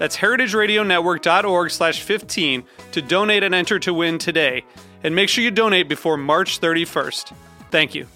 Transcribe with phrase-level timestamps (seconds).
[0.00, 4.64] That's heritageradionetwork.org slash 15 to donate and enter to win today.
[5.04, 7.34] And make sure you donate before March 31st.
[7.70, 8.06] Thank you.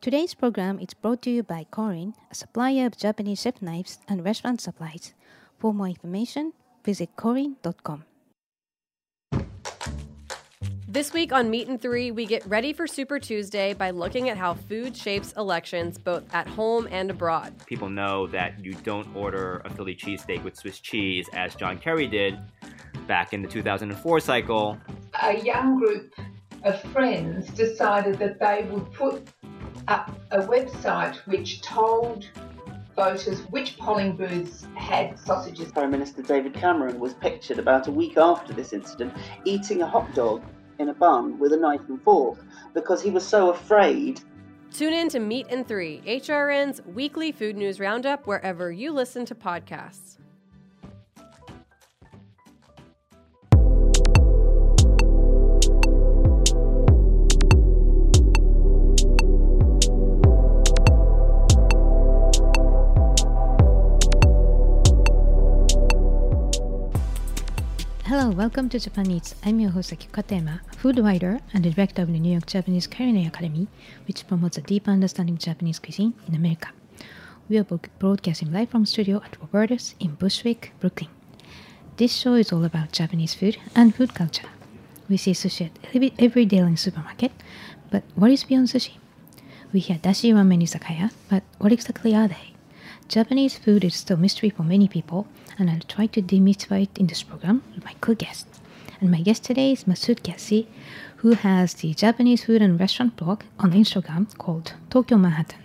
[0.00, 4.24] Today's program is brought to you by Korin, a supplier of Japanese chef knives and
[4.24, 5.14] restaurant supplies.
[5.58, 6.52] For more information,
[6.84, 8.07] visit korin.com.
[10.90, 14.38] This week on Meat and Three, we get ready for Super Tuesday by looking at
[14.38, 17.52] how food shapes elections both at home and abroad.
[17.66, 22.06] People know that you don't order a Philly cheesesteak with Swiss cheese, as John Kerry
[22.06, 22.38] did
[23.06, 24.78] back in the 2004 cycle.
[25.22, 26.14] A young group
[26.62, 29.28] of friends decided that they would put
[29.88, 32.26] up a website which told
[32.96, 35.70] voters which polling booths had sausages.
[35.70, 39.12] Prime Minister David Cameron was pictured about a week after this incident
[39.44, 40.42] eating a hot dog
[40.78, 42.38] in a bun with a knife and fork
[42.74, 44.20] because he was so afraid.
[44.72, 49.34] Tune in to Meat and Three, HRN's weekly food news roundup, wherever you listen to
[49.34, 50.17] podcasts.
[68.18, 69.36] Hello, welcome to Japan Eats.
[69.44, 73.68] I'm your host Katayama, food writer and director of the New York Japanese Culinary Academy,
[74.08, 76.70] which promotes a deep understanding of Japanese cuisine in America.
[77.48, 77.62] We are
[78.00, 81.10] broadcasting live from studio at Roberta's in Bushwick, Brooklyn.
[81.96, 84.48] This show is all about Japanese food and food culture.
[85.08, 87.30] We see sushi at daily supermarket,
[87.88, 88.94] but what is beyond sushi?
[89.72, 92.57] We hear dashi ramen izakaya, but what exactly are they?
[93.08, 95.26] Japanese food is still a mystery for many people,
[95.58, 98.46] and I'll try to demystify it in this program with my co-guest.
[99.00, 100.66] And my guest today is Massud Ghaussy,
[101.16, 105.58] who has the Japanese food and restaurant blog on Instagram called Tokyo Manhattan.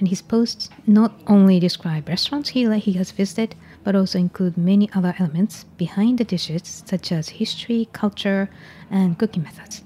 [0.00, 3.54] And his posts not only describe restaurants he, he has visited,
[3.84, 8.50] but also include many other elements behind the dishes, such as history, culture,
[8.90, 9.82] and cooking methods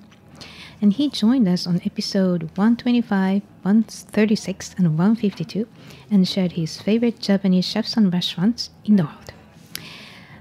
[0.80, 5.68] and he joined us on episode 125, 136, and 152
[6.10, 9.32] and shared his favorite Japanese chefs and restaurants in the world.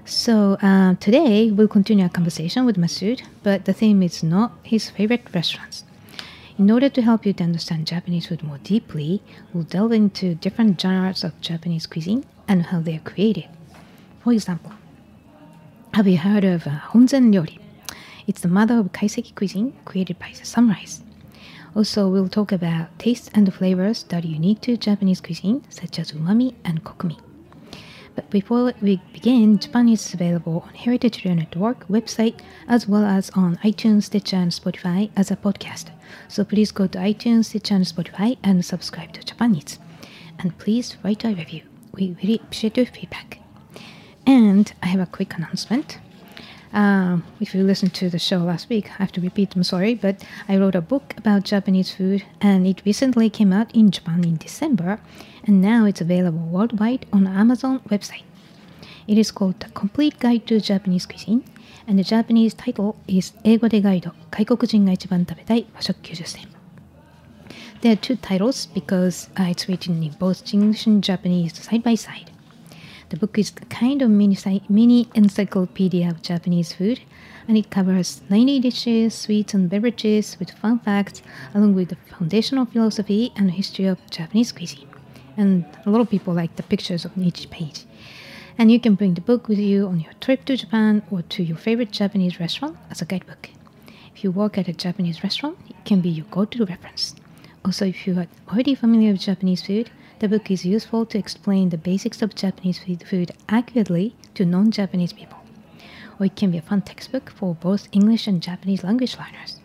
[0.04, 4.90] So uh, today we'll continue our conversation with Massud, but the theme is not his
[4.90, 5.84] favorite restaurants.
[6.58, 9.22] In order to help you to understand Japanese food more deeply,
[9.52, 13.48] we'll delve into different genres of Japanese cuisine and how they are created.
[14.24, 14.72] For example,
[15.94, 17.59] have you heard of uh, Honzen Ryori?
[18.30, 21.02] It's the mother of kaiseki cuisine created by the samurais.
[21.74, 26.12] Also, we'll talk about tastes and flavors that are unique to Japanese cuisine, such as
[26.12, 27.18] umami and kokumi.
[28.14, 32.38] But before we begin, Japan is available on Heritage Radio Network website
[32.68, 35.86] as well as on iTunes, Stitcher, and Spotify as a podcast.
[36.28, 39.80] So please go to iTunes, Stitcher, and Spotify and subscribe to Japan Eats.
[40.38, 41.62] And please write a review.
[41.90, 43.40] We really appreciate your feedback.
[44.24, 45.98] And I have a quick announcement.
[46.73, 49.95] Um, if you listened to the show last week, I have to repeat, I'm sorry,
[49.95, 54.25] but I wrote a book about Japanese food and it recently came out in Japan
[54.25, 54.99] in December
[55.45, 58.23] and now it's available worldwide on Amazon website.
[59.07, 61.45] It is called The Complete Guide to Japanese Cuisine
[61.87, 66.47] and the Japanese title is 英語でガイド外国人が一番食べたい和食90選
[67.81, 71.95] There are two titles because uh, it's written in both English and Japanese side by
[71.95, 72.31] side.
[73.10, 77.00] The book is kind of mini, mini encyclopedia of Japanese food,
[77.48, 81.20] and it covers 90 dishes, sweets, and beverages with fun facts,
[81.52, 84.86] along with the foundational philosophy and history of Japanese cuisine.
[85.36, 87.84] And a lot of people like the pictures on each page.
[88.56, 91.42] And you can bring the book with you on your trip to Japan or to
[91.42, 93.50] your favorite Japanese restaurant as a guidebook.
[94.14, 97.16] If you work at a Japanese restaurant, it can be your go to reference.
[97.64, 99.90] Also, if you are already familiar with Japanese food,
[100.20, 105.12] the book is useful to explain the basics of Japanese food accurately to non Japanese
[105.14, 105.38] people.
[106.18, 109.58] or it can be a fun textbook for both English and Japanese language learners.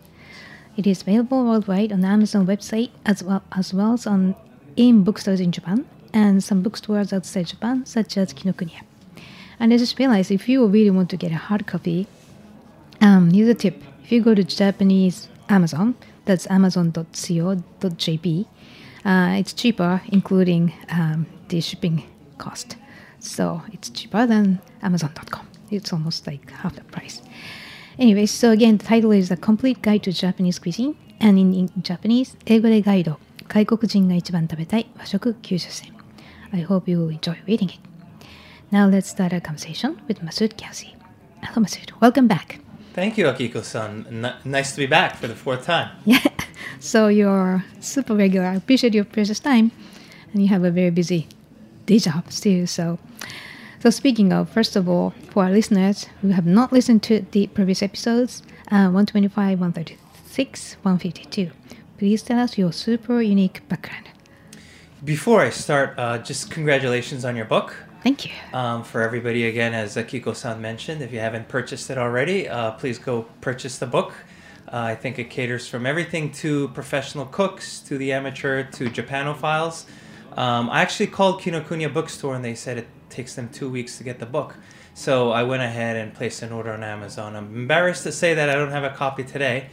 [0.76, 4.34] It is available worldwide on Amazon website as well as well as on
[4.74, 8.82] in bookstores in Japan and some bookstores outside Japan, such as Kinokuniya.
[9.60, 12.06] And I just realized if you really want to get a hard copy,
[13.02, 15.94] um, here's a tip: if you go to Japanese Amazon,
[16.24, 18.46] that's amazon.co.jp,
[19.06, 22.02] uh, it's cheaper, including um, the shipping
[22.38, 22.76] cost.
[23.20, 25.46] So it's cheaper than Amazon.com.
[25.70, 27.22] It's almost like half the price.
[27.98, 31.70] Anyway, so again, the title is A Complete Guide to Japanese Cuisine, and in, in
[31.82, 33.18] Japanese, 英語でガイド、
[33.48, 35.92] 外国人が一番食べたい和食90選。
[36.52, 37.78] I hope you enjoy reading it.
[38.70, 40.94] Now let's start our conversation with Massud Ghaussy.
[41.42, 41.92] Hello, Massud.
[42.00, 42.60] Welcome back.
[42.94, 44.06] Thank you, Akiko-san.
[44.10, 45.90] N- nice to be back for the fourth time.
[46.04, 46.18] Yeah.
[46.86, 48.46] So you're super regular.
[48.46, 49.72] I appreciate your precious time,
[50.32, 51.26] and you have a very busy
[51.84, 52.66] day job too.
[52.66, 53.00] So,
[53.80, 57.48] so speaking of, first of all, for our listeners who have not listened to the
[57.48, 61.50] previous episodes, uh, 125, 136, 152,
[61.98, 64.08] please tell us your super unique background.
[65.04, 67.74] Before I start, uh, just congratulations on your book.
[68.04, 68.32] Thank you.
[68.52, 73.00] Um, for everybody, again, as Akiko-san mentioned, if you haven't purchased it already, uh, please
[73.00, 74.12] go purchase the book.
[74.68, 79.84] Uh, I think it caters from everything to professional cooks to the amateur to Japanophiles.
[80.36, 84.04] Um, I actually called Kinokuniya Bookstore and they said it takes them two weeks to
[84.04, 84.56] get the book.
[84.94, 87.36] So I went ahead and placed an order on Amazon.
[87.36, 89.68] I'm embarrassed to say that I don't have a copy today,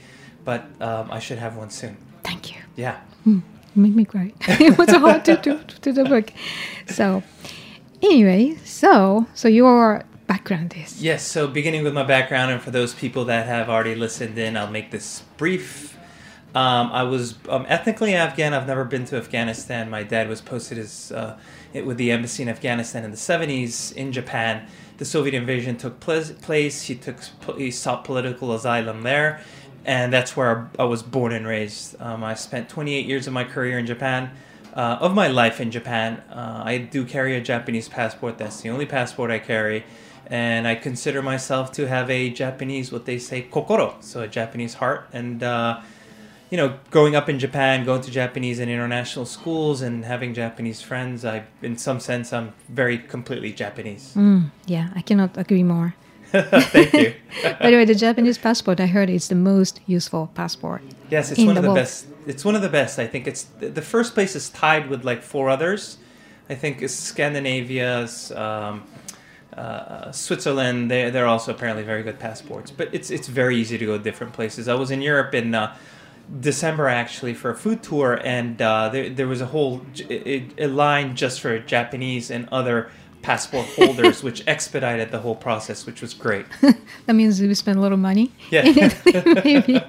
[0.45, 1.97] but um, I should have one soon.
[2.23, 2.61] Thank you.
[2.75, 2.99] Yeah.
[3.25, 3.41] You
[3.75, 4.33] make me cry.
[4.41, 6.31] it was hard to do to the book.
[6.87, 7.23] So,
[8.01, 12.93] anyway, so so your background is Yes, so beginning with my background, and for those
[12.93, 15.97] people that have already listened in, I'll make this brief.
[16.55, 18.53] Um, I was um, ethnically Afghan.
[18.53, 19.89] I've never been to Afghanistan.
[19.89, 21.37] My dad was posted as uh,
[21.73, 24.67] it with the embassy in Afghanistan in the 70s in Japan.
[24.97, 26.83] The Soviet invasion took pl- place.
[26.83, 27.17] He took
[27.57, 29.41] he sought political asylum there,
[29.83, 31.99] and that's where I was born and raised.
[31.99, 34.31] Um, I spent 28 years of my career in Japan.
[34.75, 38.39] Uh, of my life in Japan, uh, I do carry a Japanese passport.
[38.39, 39.83] That's the only passport I carry
[40.27, 44.75] and I consider myself to have a Japanese, what they say, kokoro, so a Japanese
[44.75, 45.07] heart.
[45.13, 45.81] And uh,
[46.49, 50.81] you know, growing up in Japan, going to Japanese and international schools, and having Japanese
[50.81, 54.13] friends, I, in some sense, I'm very completely Japanese.
[54.15, 55.95] Mm, yeah, I cannot agree more.
[56.31, 57.13] Thank you.
[57.59, 60.81] By the way, the Japanese passport I heard is the most useful passport.
[61.09, 61.77] Yes, it's one the of the world.
[61.77, 62.07] best.
[62.25, 62.99] It's one of the best.
[62.99, 65.97] I think it's the first place is tied with like four others.
[66.49, 68.31] I think is Scandinavia's.
[68.31, 68.83] Um,
[69.57, 73.85] uh, Switzerland, they they're also apparently very good passports, but it's it's very easy to
[73.85, 74.67] go different places.
[74.67, 75.75] I was in Europe in uh,
[76.39, 81.15] December actually for a food tour, and uh, there there was a whole a line
[81.15, 82.89] just for Japanese and other
[83.21, 86.45] passport holders, which expedited the whole process, which was great.
[87.05, 88.31] That means we spent a little money.
[88.49, 88.63] Yeah.
[89.43, 89.81] maybe.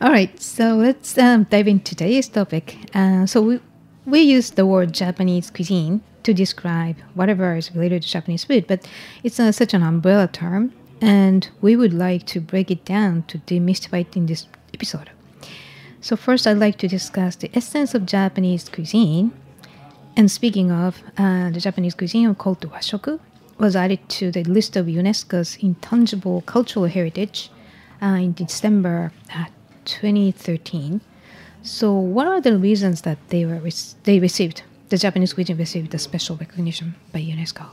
[0.00, 2.76] All right, so let's um, dive into today's topic.
[2.94, 3.60] Uh, so we
[4.06, 8.86] we use the word Japanese cuisine to describe whatever is related to Japanese food, but
[9.22, 14.02] it's such an umbrella term, and we would like to break it down to demystify
[14.02, 15.10] it in this episode.
[16.00, 19.32] So first, I'd like to discuss the essence of Japanese cuisine.
[20.16, 23.20] And speaking of, uh, the Japanese cuisine called washoku
[23.58, 27.50] was added to the list of UNESCO's intangible cultural heritage
[28.02, 29.44] uh, in December uh,
[29.84, 31.02] 2013.
[31.62, 35.94] So, what are the reasons that they were rec- they received the Japanese cuisine received
[35.94, 37.66] a special recognition by UNESCO?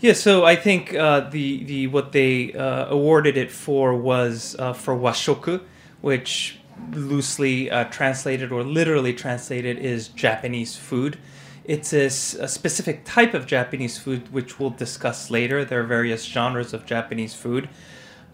[0.00, 4.72] Yeah, so I think uh, the the what they uh, awarded it for was uh,
[4.72, 5.60] for washoku,
[6.00, 6.58] which
[6.92, 11.18] loosely uh, translated or literally translated is Japanese food.
[11.64, 15.64] It's a specific type of Japanese food which we'll discuss later.
[15.64, 17.68] There are various genres of Japanese food.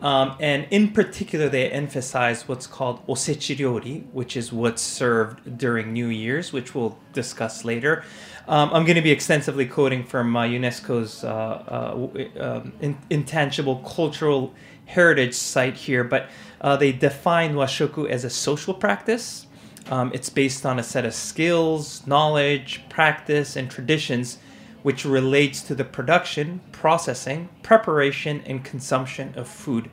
[0.01, 5.93] Um, and in particular, they emphasize what's called osechi ryori, which is what's served during
[5.93, 8.05] New Year's, which we'll discuss later.
[8.47, 13.77] Um, I'm going to be extensively quoting from uh, UNESCO's uh, uh, um, in- intangible
[13.77, 16.29] cultural heritage site here, but
[16.61, 19.47] uh, they define washoku as a social practice.
[19.91, 24.39] Um, it's based on a set of skills, knowledge, practice, and traditions
[24.87, 29.91] which relates to the production, processing, preparation, and consumption of food.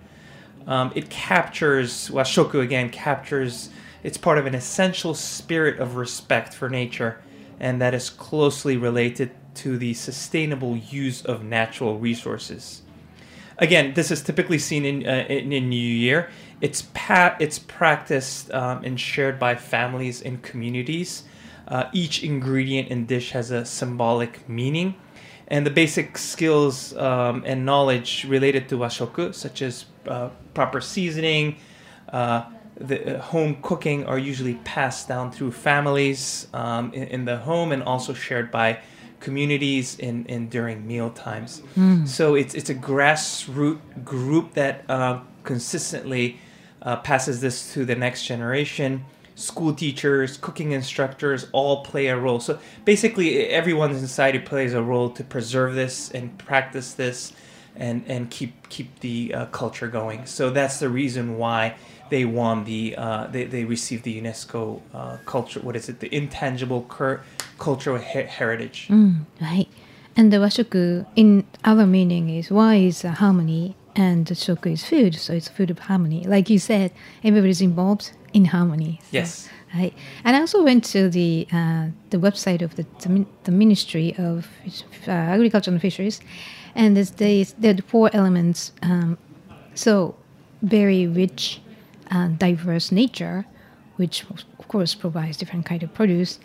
[0.67, 3.71] Um, it captures, washoku again captures,
[4.03, 7.19] it's part of an essential spirit of respect for nature,
[7.59, 12.83] and that is closely related to the sustainable use of natural resources.
[13.57, 16.29] Again, this is typically seen in, uh, in, in New Year.
[16.61, 21.23] It's, pa- it's practiced um, and shared by families and communities.
[21.67, 24.95] Uh, each ingredient and dish has a symbolic meaning,
[25.47, 31.55] and the basic skills um, and knowledge related to washoku, such as uh, proper seasoning,
[32.11, 32.43] uh,
[32.75, 37.71] the uh, home cooking, are usually passed down through families um, in, in, the home
[37.71, 38.79] and also shared by
[39.19, 41.61] communities in, in during meal times.
[41.77, 42.07] Mm.
[42.07, 46.39] So it's it's a grassroots group that uh, consistently
[46.81, 52.39] uh, passes this to the next generation school teachers, cooking instructors all play a role.
[52.39, 57.33] So basically, everyone in society plays a role to preserve this and practice this,
[57.75, 60.25] and and keep keep the uh, culture going.
[60.25, 61.75] So that's the reason why
[62.09, 65.59] they won the uh, they they received the UNESCO uh, culture.
[65.59, 65.99] What is it?
[65.99, 67.21] The intangible cur-
[67.57, 68.87] cultural her- heritage.
[68.89, 69.67] Mm, right.
[70.15, 75.33] And the washoku in our meaning is why is harmony and shoku is food, so
[75.33, 76.23] it's food of harmony.
[76.25, 76.91] Like you said,
[77.23, 78.99] everybody's involved in harmony.
[79.03, 79.49] So, yes.
[79.75, 79.93] Right.
[80.23, 82.85] And I also went to the uh, the website of the
[83.43, 84.47] the Ministry of
[85.07, 86.21] uh, Agriculture and Fisheries,
[86.75, 88.71] and there's the, there are four elements.
[88.83, 89.17] Um,
[89.73, 90.15] so
[90.61, 91.59] very rich,
[92.11, 93.45] uh, diverse nature,
[93.95, 94.25] which
[94.59, 96.39] of course provides different kind of produce,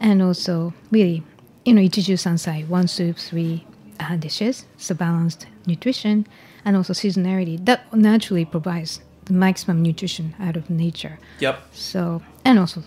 [0.00, 1.22] and also really,
[1.64, 3.64] you know, ichiju sansai, one soup, three
[4.00, 6.26] uh, dishes, so balanced nutrition,
[6.64, 11.18] and also seasonality that naturally provides the maximum nutrition out of nature.
[11.40, 11.60] Yep.
[11.72, 12.82] So and also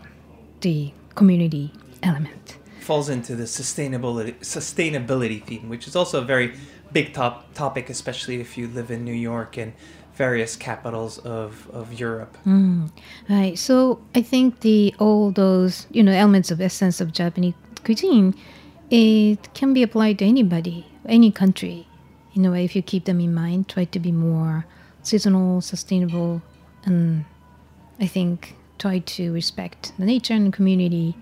[0.62, 1.72] the community
[2.04, 2.58] element
[2.88, 6.54] falls into the sustainability sustainability theme, which is also a very
[6.94, 9.74] big top topic, especially if you live in New York and
[10.14, 12.38] various capitals of, of Europe.
[12.46, 12.90] Mm,
[13.30, 13.60] right.
[13.60, 18.34] So I think the all those you know elements of essence of Japanese cuisine,
[18.90, 21.87] it can be applied to anybody, any country.
[22.38, 24.68] In a way, if you keep them in mind, try to be more
[25.02, 26.44] seasonal, sustainable,
[26.86, 27.26] and
[28.00, 31.16] I think try to respect the nature and the community.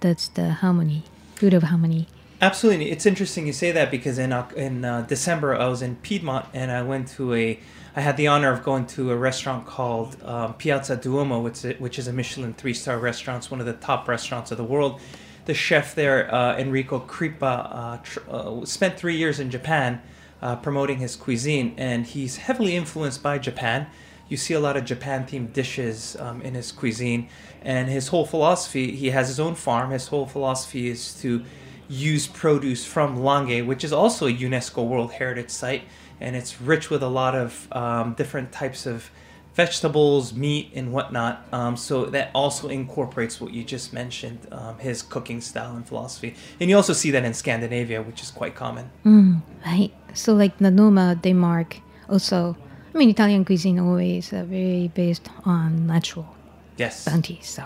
[0.00, 1.04] That's the harmony,
[1.36, 2.08] good of harmony.
[2.40, 6.46] Absolutely, it's interesting you say that because in in uh, December I was in Piedmont
[6.54, 7.60] and I went to a.
[7.94, 11.78] I had the honor of going to a restaurant called um, Piazza Duomo, which is,
[11.78, 13.44] which is a Michelin three star restaurant.
[13.44, 15.02] It's one of the top restaurants of the world.
[15.44, 20.00] The chef there, uh, Enrico Crippa, uh, tr- uh, spent three years in Japan
[20.42, 23.86] uh, promoting his cuisine, and he's heavily influenced by Japan.
[24.28, 27.28] You see a lot of Japan themed dishes um, in his cuisine,
[27.62, 29.90] and his whole philosophy he has his own farm.
[29.90, 31.44] His whole philosophy is to
[31.88, 35.82] use produce from Langhe, which is also a UNESCO World Heritage Site,
[36.20, 39.10] and it's rich with a lot of um, different types of
[39.54, 41.46] vegetables, meat, and whatnot.
[41.52, 46.34] Um, so that also incorporates what you just mentioned, um, his cooking style and philosophy.
[46.60, 48.90] And you also see that in Scandinavia, which is quite common.
[49.04, 49.92] Mm, right.
[50.14, 51.78] So like the Noma, Denmark,
[52.08, 52.56] also,
[52.94, 56.34] I mean, Italian cuisine always uh, very based on natural
[56.76, 57.04] yes.
[57.04, 57.38] bounty.
[57.42, 57.64] So,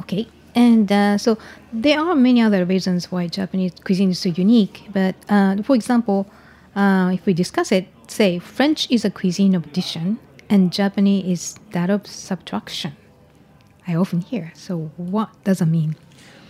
[0.00, 0.28] okay.
[0.54, 1.36] And uh, so
[1.72, 4.86] there are many other reasons why Japanese cuisine is so unique.
[4.92, 6.26] But uh, for example,
[6.76, 10.18] uh, if we discuss it, say French is a cuisine of addition
[10.54, 12.96] and Japanese is that of subtraction.
[13.88, 14.52] I often hear.
[14.54, 15.96] So what does it mean?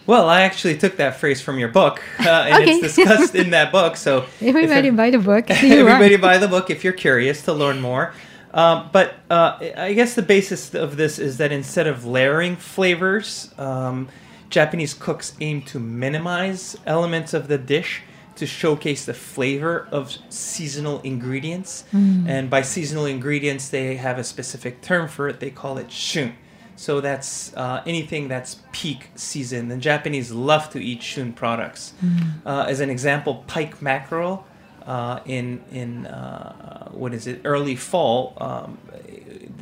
[0.06, 2.72] Well, I actually took that phrase from your book, uh, and okay.
[2.72, 3.96] it's discussed in that book.
[3.96, 5.50] So everybody buy the book.
[5.50, 8.12] everybody buy the book if you're curious to learn more.
[8.52, 13.52] Um, but uh, I guess the basis of this is that instead of layering flavors,
[13.56, 14.08] um,
[14.50, 18.02] Japanese cooks aim to minimize elements of the dish
[18.36, 21.84] to showcase the flavor of seasonal ingredients.
[21.92, 22.28] Mm.
[22.28, 25.40] And by seasonal ingredients, they have a specific term for it.
[25.40, 26.34] They call it shun.
[26.76, 29.68] So that's uh, anything that's peak season.
[29.68, 31.94] The Japanese love to eat shun products.
[32.04, 32.44] Mm.
[32.44, 34.44] Uh, as an example, pike mackerel
[34.84, 38.34] uh, in in uh, what is it early fall.
[38.38, 38.78] Um,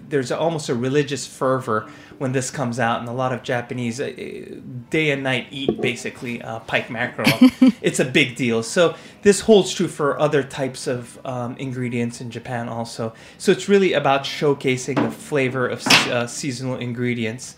[0.09, 1.89] there's almost a religious fervor
[2.23, 4.13] when this comes out, and a lot of Japanese uh,
[4.91, 7.29] day and night eat basically uh, pike mackerel.
[7.83, 8.63] it's a big deal.
[8.63, 13.13] So this holds true for other types of um, ingredients in Japan also.
[13.39, 17.57] So it's really about showcasing the flavor of uh, seasonal ingredients.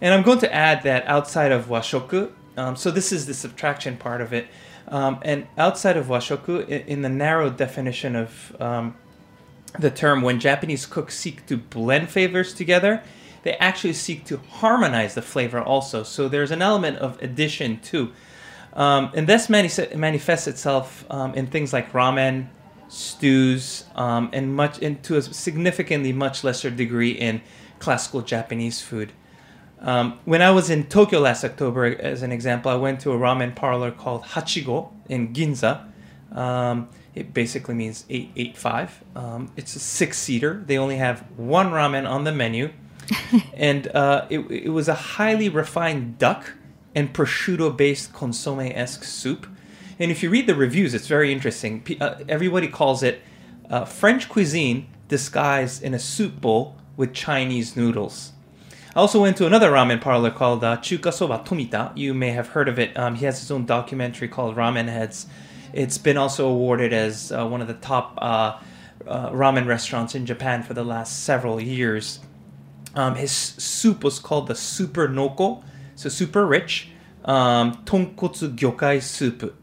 [0.00, 3.98] And I'm going to add that outside of washoku, um, so this is the subtraction
[3.98, 4.48] part of it.
[4.88, 8.96] Um, and outside of washoku, in, in the narrow definition of um,
[9.78, 13.02] the term, when Japanese cooks seek to blend flavors together,
[13.42, 16.02] they actually seek to harmonize the flavor also.
[16.02, 18.12] So there's an element of addition too.
[18.74, 22.48] Um, and this mani- manifests itself um, in things like ramen,
[22.88, 27.40] stews, um, and much, and to a significantly much lesser degree in
[27.78, 29.12] classical Japanese food.
[29.80, 33.16] Um, when I was in Tokyo last October, as an example, I went to a
[33.16, 35.86] ramen parlor called Hachigo in Ginza.
[36.32, 39.04] Um, it basically means 885.
[39.16, 40.62] Um, it's a six seater.
[40.66, 42.70] They only have one ramen on the menu.
[43.54, 46.52] and uh, it, it was a highly refined duck
[46.94, 49.46] and prosciutto based consomme esque soup.
[49.98, 51.82] And if you read the reviews, it's very interesting.
[51.82, 53.20] P- uh, everybody calls it
[53.70, 58.32] uh, French cuisine disguised in a soup bowl with Chinese noodles.
[58.94, 61.96] I also went to another ramen parlor called uh, Chuka Soba Tomita.
[61.96, 62.96] You may have heard of it.
[62.96, 65.26] Um, he has his own documentary called Ramen Heads.
[65.72, 68.58] It's been also awarded as uh, one of the top uh,
[69.06, 72.20] uh, ramen restaurants in Japan for the last several years.
[72.98, 75.62] Um, his soup was called the Super Noko,
[75.94, 76.88] so super rich,
[77.24, 79.54] um, tonkotsu gyokai soup.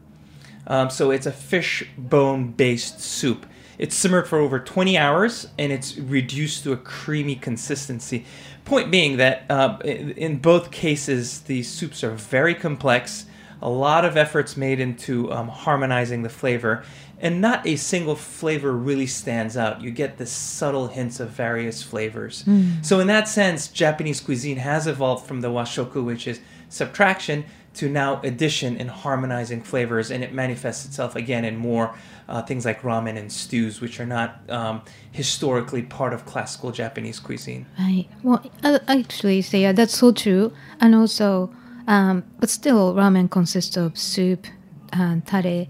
[0.66, 3.44] Um, so it's a fish bone based soup.
[3.76, 8.24] It's simmered for over 20 hours and it's reduced to a creamy consistency.
[8.64, 13.26] Point being that uh, in both cases, these soups are very complex,
[13.60, 16.84] a lot of efforts made into um, harmonizing the flavor,
[17.20, 19.80] and not a single flavor really stands out.
[19.80, 22.44] You get the subtle hints of various flavors.
[22.82, 27.44] So, in that sense, Japanese cuisine has evolved from the washoku, which is subtraction,
[27.76, 31.94] to now addition and harmonizing flavors, and it manifests itself again in more
[32.28, 34.82] uh, things like ramen and stews, which are not um,
[35.12, 37.66] historically part of classical Japanese cuisine.
[37.78, 38.08] Right.
[38.22, 40.52] Well, uh, actually, so yeah, that's so true.
[40.80, 41.54] And also,
[41.86, 44.46] um, but still, ramen consists of soup,
[44.92, 45.66] and tare,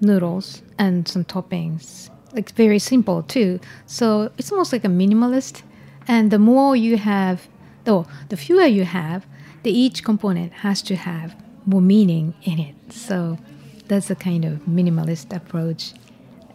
[0.00, 2.10] noodles, and some toppings.
[2.32, 3.60] Like very simple too.
[3.86, 5.62] So it's almost like a minimalist.
[6.06, 7.48] And the more you have,
[7.84, 9.26] though, the fewer you have,
[9.62, 12.74] the each component has to have more meaning in it.
[12.92, 13.38] So
[13.88, 15.92] that's a kind of minimalist approach,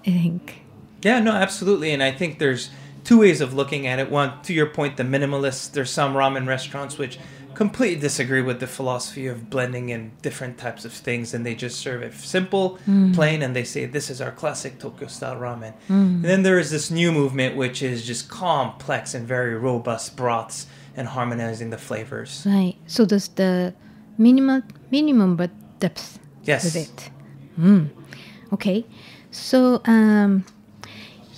[0.07, 0.61] I think.
[1.03, 1.91] Yeah, no, absolutely.
[1.91, 2.69] And I think there's
[3.03, 4.09] two ways of looking at it.
[4.09, 5.73] One, to your point, the minimalist.
[5.73, 7.19] There's some ramen restaurants which
[7.55, 11.79] completely disagree with the philosophy of blending in different types of things and they just
[11.79, 12.77] serve it simple,
[13.13, 15.73] plain, and they say this is our classic Tokyo style ramen.
[15.89, 20.67] And then there is this new movement which is just complex and very robust broths
[20.95, 22.43] and harmonizing the flavors.
[22.45, 22.75] Right.
[22.87, 23.73] So does the
[24.17, 26.63] minimum minimum but depth Yes.
[26.63, 27.09] with it.
[27.59, 27.89] Mm.
[28.53, 28.85] Okay.
[29.31, 30.45] So um,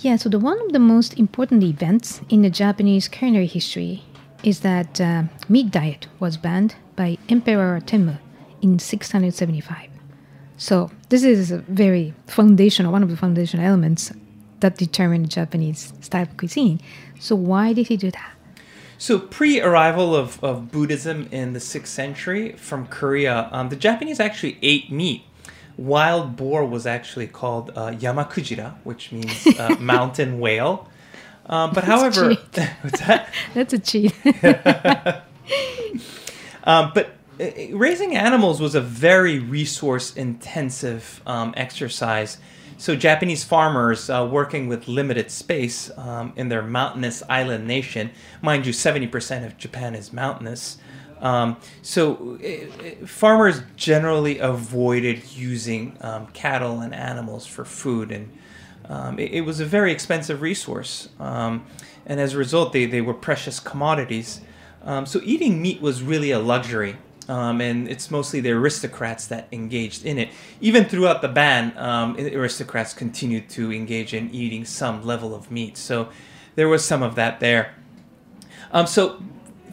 [0.00, 0.16] yeah.
[0.16, 4.04] So the one of the most important events in the Japanese culinary history
[4.42, 8.18] is that uh, meat diet was banned by Emperor Tenmu
[8.62, 9.88] in 675.
[10.56, 14.12] So this is a very foundational, one of the foundational elements
[14.60, 16.80] that determined Japanese style of cuisine.
[17.20, 18.32] So why did he do that?
[19.00, 24.18] So, pre arrival of, of Buddhism in the 6th century from Korea, um, the Japanese
[24.18, 25.22] actually ate meat.
[25.76, 30.88] Wild boar was actually called uh, yamakujira, which means uh, mountain whale.
[31.48, 32.28] Um, but however,
[32.82, 33.32] what's that?
[33.54, 34.14] That's a cheat.
[36.64, 42.36] Um, but uh, raising animals was a very resource intensive um, exercise.
[42.76, 48.10] So, Japanese farmers uh, working with limited space um, in their mountainous island nation,
[48.42, 50.76] mind you, 70% of Japan is mountainous.
[51.20, 58.30] Um, so, uh, uh, farmers generally avoided using um, cattle and animals for food, and
[58.88, 61.08] um, it, it was a very expensive resource.
[61.20, 61.66] Um,
[62.06, 64.40] and as a result, they, they were precious commodities.
[64.82, 66.96] Um, so eating meat was really a luxury,
[67.28, 70.30] um, and it's mostly the aristocrats that engaged in it.
[70.60, 75.76] Even throughout the ban, um, aristocrats continued to engage in eating some level of meat.
[75.76, 76.08] So
[76.54, 77.74] there was some of that there.
[78.72, 79.22] Um, so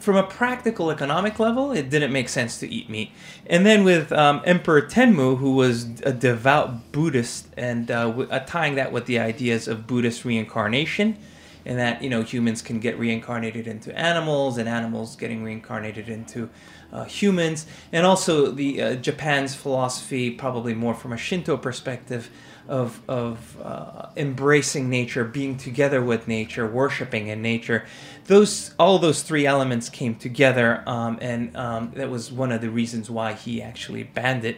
[0.00, 3.10] from a practical economic level, it didn't make sense to eat meat.
[3.46, 8.40] And then with um, Emperor Tenmu, who was a devout Buddhist, and uh, w- uh,
[8.40, 11.16] tying that with the ideas of Buddhist reincarnation,
[11.64, 16.48] and that you know humans can get reincarnated into animals, and animals getting reincarnated into
[16.92, 22.30] uh, humans, and also the uh, Japan's philosophy, probably more from a Shinto perspective,
[22.68, 27.84] of of uh, embracing nature, being together with nature, worshiping in nature.
[28.26, 32.70] Those all those three elements came together, um, and um, that was one of the
[32.70, 34.56] reasons why he actually banned it.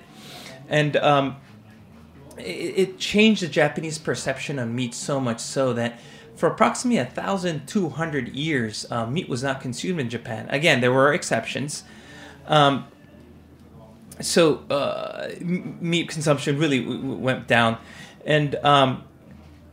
[0.69, 1.37] And um,
[2.39, 6.01] it, it changed the Japanese perception of meat so much so that
[6.39, 10.47] for approximately 1,200 years, uh, meat was not consumed in Japan.
[10.51, 11.83] Again, there were exceptions.
[12.47, 12.87] Um,
[14.21, 17.79] so uh, meat consumption really w- w- went down,
[18.25, 19.03] and um,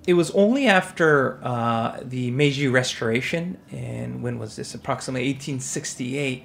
[0.08, 4.76] it was only after uh, the Meiji Restoration, and when was this?
[4.76, 6.44] Approximately 1868,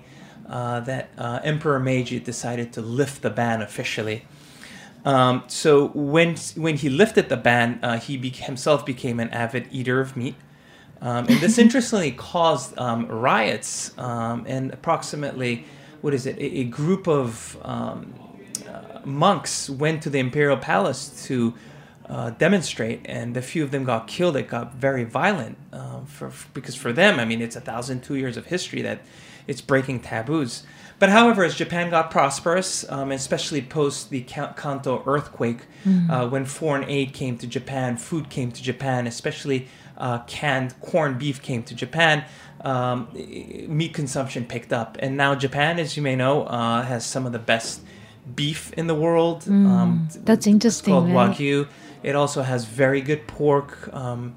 [0.49, 4.25] uh, that uh, Emperor Meiji decided to lift the ban officially.
[5.05, 9.69] Um, so when when he lifted the ban, uh, he be- himself became an avid
[9.71, 10.35] eater of meat.
[11.01, 15.65] Um, and this interestingly caused um, riots um, and approximately
[16.03, 18.15] what is it a, a group of um,
[18.69, 21.55] uh, monks went to the imperial palace to
[22.11, 26.31] uh, demonstrate and a few of them got killed it got very violent um, for,
[26.53, 29.01] because for them i mean it's a thousand two years of history that
[29.51, 30.63] it's breaking taboos.
[30.99, 35.61] But however, as Japan got prosperous, um, especially post the Kanto earthquake,
[36.11, 41.19] uh, when foreign aid came to Japan, food came to Japan, especially uh, canned corned
[41.19, 42.25] beef came to Japan,
[42.61, 44.99] um, meat consumption picked up.
[45.01, 47.81] And now Japan, as you may know, uh, has some of the best
[48.35, 49.45] beef in the world.
[49.49, 50.95] Um, That's interesting.
[50.95, 51.37] It's called right?
[51.37, 51.67] wagyu.
[52.03, 53.93] It also has very good pork.
[53.93, 54.37] Um,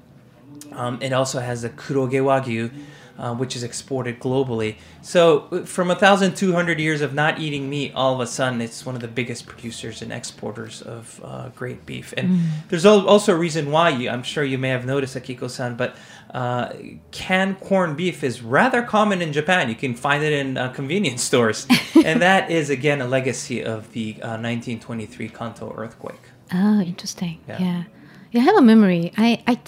[0.72, 2.70] um, it also has the kuroge wagyu,
[3.18, 4.76] uh, which is exported globally.
[5.02, 9.00] So, from 1,200 years of not eating meat, all of a sudden, it's one of
[9.00, 12.12] the biggest producers and exporters of uh, great beef.
[12.16, 15.96] And there's also a reason why you, I'm sure you may have noticed, Akiko-san, but
[16.32, 16.72] uh,
[17.12, 19.68] canned corned beef is rather common in Japan.
[19.68, 21.68] You can find it in uh, convenience stores,
[22.04, 26.33] and that is again a legacy of the uh, 1923 Kanto earthquake.
[26.52, 27.40] Oh, interesting.
[27.48, 27.58] Yeah.
[27.60, 27.84] Yeah.
[28.32, 28.40] yeah.
[28.40, 29.12] I have a memory.
[29.16, 29.58] I, I,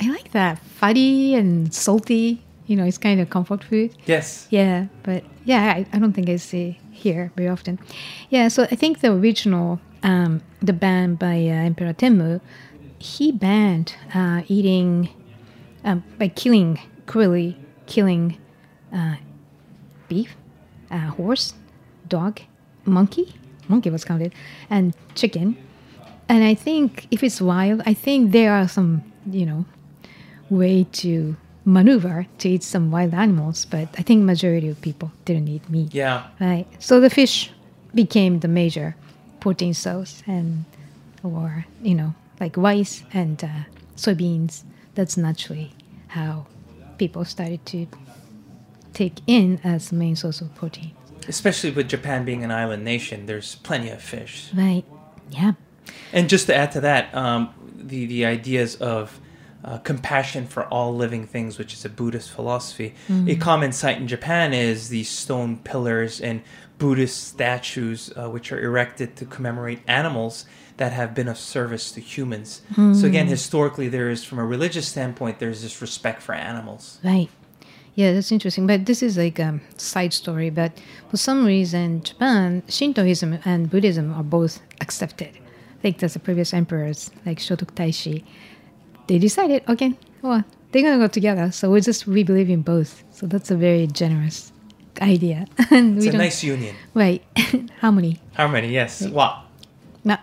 [0.00, 0.58] I like that.
[0.60, 2.42] Fatty and salty.
[2.66, 3.96] You know, it's kind of comfort food.
[4.06, 4.46] Yes.
[4.50, 7.80] Yeah, but yeah, I, I don't think I see here very often.
[8.28, 12.40] Yeah, so I think the original, um, the ban by uh, Emperor Tenmu,
[13.00, 15.08] he banned uh, eating
[15.82, 18.38] um, by killing, cruelly killing
[18.94, 19.16] uh,
[20.08, 20.36] beef,
[20.92, 21.54] uh, horse,
[22.06, 22.40] dog,
[22.84, 23.34] monkey,
[23.68, 24.32] monkey was counted,
[24.68, 25.56] and chicken.
[26.30, 29.64] And I think if it's wild, I think there are some, you know,
[30.48, 35.48] way to maneuver to eat some wild animals, but I think majority of people didn't
[35.48, 35.92] eat meat.
[35.92, 36.28] Yeah.
[36.40, 36.66] Right.
[36.78, 37.50] So the fish
[37.96, 38.94] became the major
[39.40, 40.64] protein source, and
[41.24, 43.48] or you know like rice and uh,
[43.96, 44.62] soybeans.
[44.94, 45.72] That's naturally
[46.08, 46.46] how
[46.96, 47.88] people started to
[48.92, 50.92] take in as main source of protein.
[51.26, 54.50] Especially with Japan being an island nation, there's plenty of fish.
[54.54, 54.84] Right.
[55.30, 55.54] Yeah.
[56.12, 59.20] And just to add to that, um, the the ideas of
[59.64, 62.94] uh, compassion for all living things, which is a Buddhist philosophy.
[63.26, 66.42] A common sight in Japan is these stone pillars and
[66.78, 70.46] Buddhist statues, uh, which are erected to commemorate animals
[70.78, 72.62] that have been of service to humans.
[72.74, 76.98] So again, historically, there is, from a religious standpoint, there's this respect for animals.
[77.04, 77.28] Right.
[77.94, 78.66] Yeah, that's interesting.
[78.66, 80.48] But this is like a side story.
[80.48, 80.72] But
[81.10, 85.36] for some reason, Japan, Shintoism and Buddhism are both accepted.
[85.82, 88.24] Like that's the previous emperors, like Shotoku Taishi.
[89.06, 91.50] They decided, okay, well, they're gonna go together.
[91.50, 93.02] So we just we believe in both.
[93.10, 94.52] So that's a very generous
[95.00, 95.46] idea.
[95.70, 96.76] and It's we a nice union.
[96.94, 97.22] right.
[97.80, 98.18] Harmony.
[98.34, 99.02] Harmony, yes.
[99.08, 99.44] Wow.
[100.04, 100.16] No.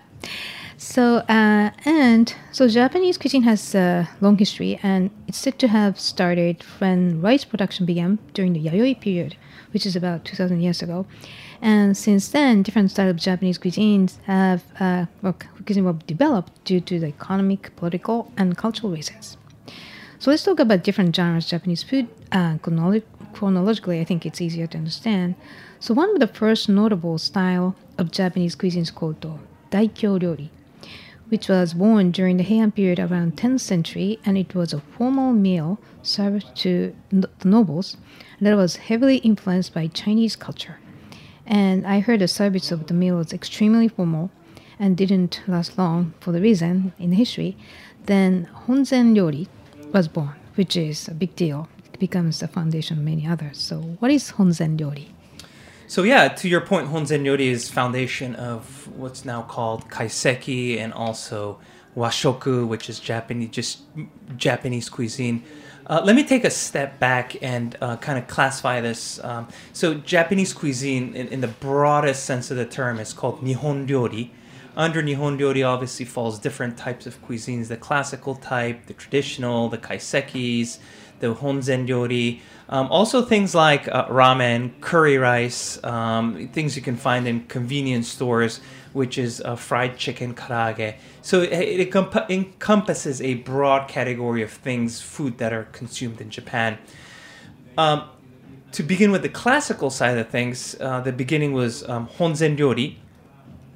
[0.78, 6.00] So uh, and so Japanese cuisine has a long history, and it's said to have
[6.00, 9.36] started when rice production began during the Yayoi period,
[9.72, 11.06] which is about 2,000 years ago.
[11.62, 16.82] And since then, different styles of Japanese cuisines have uh, well, cuisine were developed due
[16.82, 19.38] to the economic, political, and cultural reasons.
[20.20, 22.08] So let's talk about different genres of Japanese food.
[22.32, 25.36] Uh, chronolo- chronologically, I think it's easier to understand.
[25.80, 29.22] So one of the first notable style of Japanese cuisine is called
[29.72, 30.50] Daikyo ryori,
[31.30, 35.34] which was born during the Heian period around 10th century, and it was a formal
[35.34, 37.98] meal served to the nobles
[38.42, 40.80] that was heavily influenced by Chinese culture.
[41.48, 44.30] And I heard the service of the meal was extremely formal
[44.78, 47.58] and didn't last long for the reason in history.
[48.06, 49.48] Then Honzen ryori
[49.94, 51.70] was born, which is a big deal.
[51.94, 53.58] It becomes the foundation of many others.
[53.58, 55.08] So, what is Honzen ryori?
[55.90, 60.94] So yeah, to your point, Honzen Ryori is foundation of what's now called kaiseki and
[60.94, 61.60] also
[61.96, 63.80] washoku, which is Japanese, just
[64.36, 65.44] Japanese cuisine.
[65.88, 69.24] Uh, let me take a step back and uh, kind of classify this.
[69.24, 73.88] Um, so Japanese cuisine, in, in the broadest sense of the term, is called Nihon
[73.88, 74.32] Ryori.
[74.76, 79.78] Under Nihon Ryori obviously falls different types of cuisines, the classical type, the traditional, the
[79.78, 80.80] kaisekis,
[81.20, 82.42] the Honzen Ryori.
[82.68, 88.10] Um, also things like uh, ramen, curry rice, um, things you can find in convenience
[88.10, 88.60] stores,
[88.94, 90.96] which is uh, fried chicken, karaage.
[91.22, 96.30] So it, it encomp- encompasses a broad category of things, food that are consumed in
[96.30, 96.78] Japan.
[97.78, 98.10] Um,
[98.72, 102.98] to begin with the classical side of things, uh, the beginning was um, Honzen Ryori,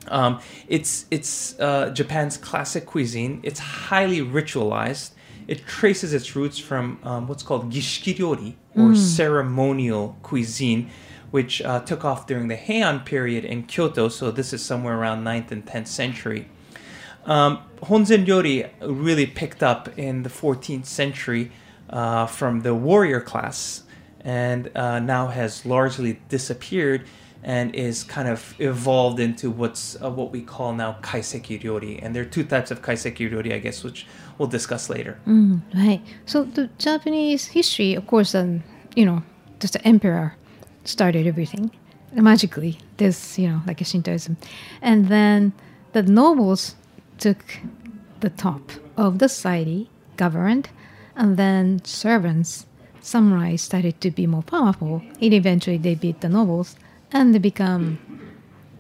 [0.08, 3.40] um, it's it's uh, Japan's classic cuisine.
[3.44, 5.12] It's highly ritualized.
[5.48, 10.90] It traces its roots from um, what's called gishiki ryori or ceremonial cuisine,
[11.32, 14.10] which uh, took off during the Heian period in Kyoto.
[14.10, 16.48] So this is somewhere around 9th and 10th century.
[17.26, 21.52] Um, Honzen ryori really picked up in the 14th century
[21.90, 23.84] uh, from the warrior class
[24.22, 27.06] and uh, now has largely disappeared
[27.44, 32.00] and is kind of evolved into what's uh, what we call now kaiseki ryori.
[32.02, 34.06] And there are two types of kaiseki ryori, I guess, which
[34.38, 35.20] we'll discuss later.
[35.74, 36.02] Right.
[36.26, 38.64] So the Japanese history, of course, um,
[38.96, 39.24] you know,
[39.60, 40.36] just the emperor
[40.84, 41.72] started everything
[42.14, 42.78] magically.
[42.98, 44.38] This, you know, like a Shintoism,
[44.82, 45.54] and then
[45.94, 46.76] the nobles
[47.18, 47.44] took
[48.20, 50.70] the top of the society, governed,
[51.16, 52.66] and then servants,
[53.02, 55.02] samurai started to be more powerful.
[55.22, 56.76] And eventually, they beat the nobles,
[57.12, 57.98] and they become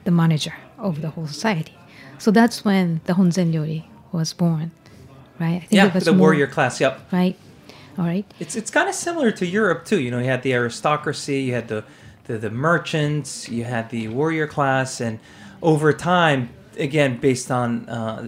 [0.04, 1.74] the manager of the whole society.
[2.18, 4.72] So that's when the Honzen Ryori was born,
[5.40, 5.56] right?
[5.56, 6.80] I think Yeah, it was the more- warrior class.
[6.80, 7.12] Yep.
[7.12, 7.36] right?
[7.98, 8.26] All right.
[8.40, 10.00] It's it's kind of similar to Europe too.
[10.00, 11.84] You know, you had the aristocracy, you had the,
[12.26, 15.20] the the merchants, you had the warrior class, and
[15.62, 18.26] over time, again, based on uh,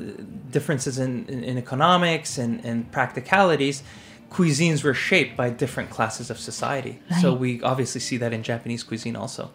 [0.52, 3.84] differences in, in, in economics and, and practicalities,
[4.30, 6.99] cuisines were shaped by different classes of society.
[7.21, 9.52] So we obviously see that in Japanese cuisine also.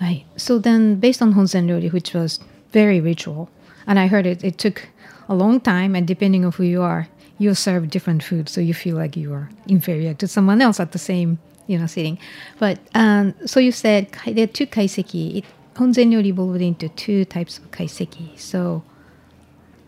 [0.00, 0.24] Right.
[0.36, 2.40] So then, based on Honzen Ryori, which was
[2.72, 3.48] very ritual,
[3.86, 4.88] and I heard it, it took
[5.28, 7.08] a long time, and depending on who you are,
[7.42, 10.92] you serve different food, so you feel like you are inferior to someone else at
[10.92, 12.18] the same, you know, sitting.
[12.58, 15.38] But um, so you said there are two kaiseki.
[15.38, 18.38] It, Honzen evolved into two types of kaiseki.
[18.38, 18.82] So,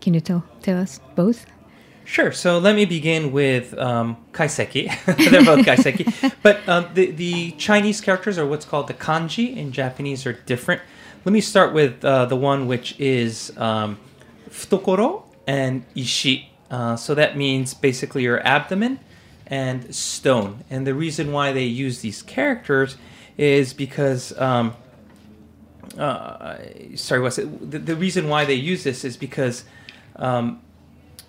[0.01, 1.45] can you tell tell us both?
[2.03, 2.31] Sure.
[2.31, 4.85] So let me begin with um, kaiseki.
[5.31, 9.55] They're both kaiseki, but um, the the Chinese characters are what's called the kanji.
[9.55, 10.81] In Japanese, are different.
[11.23, 13.97] Let me start with uh, the one which is um,
[14.49, 16.51] futokoro and ishi.
[16.75, 18.99] Uh, so that means basically your abdomen
[19.47, 20.65] and stone.
[20.69, 22.97] And the reason why they use these characters
[23.37, 24.75] is because um,
[25.97, 26.57] uh,
[26.95, 27.71] sorry, what's it?
[27.71, 29.63] The, the reason why they use this is because
[30.17, 30.59] um,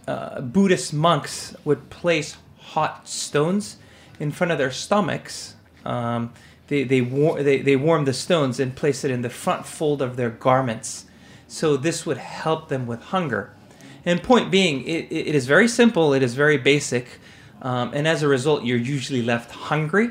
[0.09, 3.77] uh, Buddhist monks would place hot stones
[4.19, 5.55] in front of their stomachs.
[5.85, 6.33] Um,
[6.67, 10.03] they they, war- they they warm the stones and place it in the front fold
[10.03, 11.07] of their garments.
[11.47, 13.56] So this would help them with hunger.
[14.07, 16.15] And point being, it, it is very simple.
[16.15, 17.07] It is very basic,
[17.61, 20.11] um, and as a result, you're usually left hungry.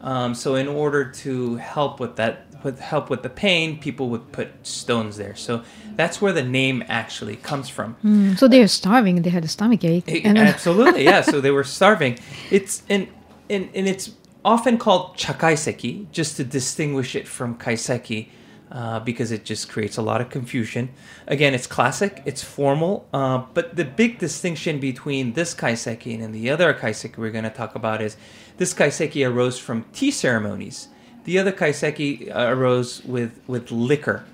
[0.00, 4.32] Um, so in order to help with that, with help with the pain, people would
[4.32, 5.36] put stones there.
[5.36, 5.62] So
[5.96, 7.96] that's where the name actually comes from.
[8.02, 9.20] Mm, so they're starving.
[9.22, 10.04] They had a stomach ache.
[10.08, 11.20] Eh, and Absolutely, yeah.
[11.20, 12.18] So they were starving.
[12.50, 13.08] It's and
[13.50, 14.12] and, and it's
[14.44, 18.28] often called chakaiseki just to distinguish it from kaiseki.
[18.70, 20.88] Uh, because it just creates a lot of confusion.
[21.26, 26.50] Again, it's classic, it's formal, uh, but the big distinction between this kaiseki and the
[26.50, 28.16] other kaiseki we're going to talk about is
[28.58, 30.86] this kaiseki arose from tea ceremonies.
[31.24, 34.24] The other kaiseki arose with, with liquor.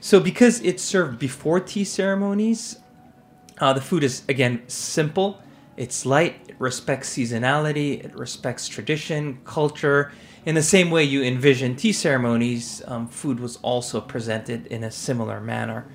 [0.00, 2.78] So, because it's served before tea ceremonies,
[3.58, 5.42] uh, the food is again simple.
[5.76, 6.36] It's light.
[6.48, 8.02] It respects seasonality.
[8.02, 10.10] It respects tradition, culture.
[10.44, 14.90] In the same way you envision tea ceremonies, um, food was also presented in a
[14.90, 15.86] similar manner.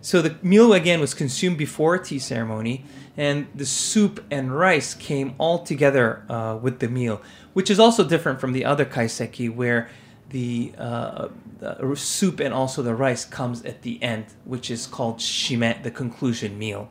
[0.00, 2.86] So the meal again was consumed before a tea ceremony,
[3.16, 7.20] and the soup and rice came all together uh, with the meal,
[7.52, 9.90] which is also different from the other kaiseki, where
[10.30, 15.20] the, uh, the soup and also the rice comes at the end, which is called
[15.20, 16.88] shime, the conclusion meal.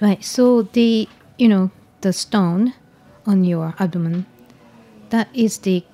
[0.00, 0.24] Right.
[0.24, 1.70] So the you know
[2.00, 2.74] the stone
[3.26, 4.26] on your abdomen,
[5.10, 5.84] that is the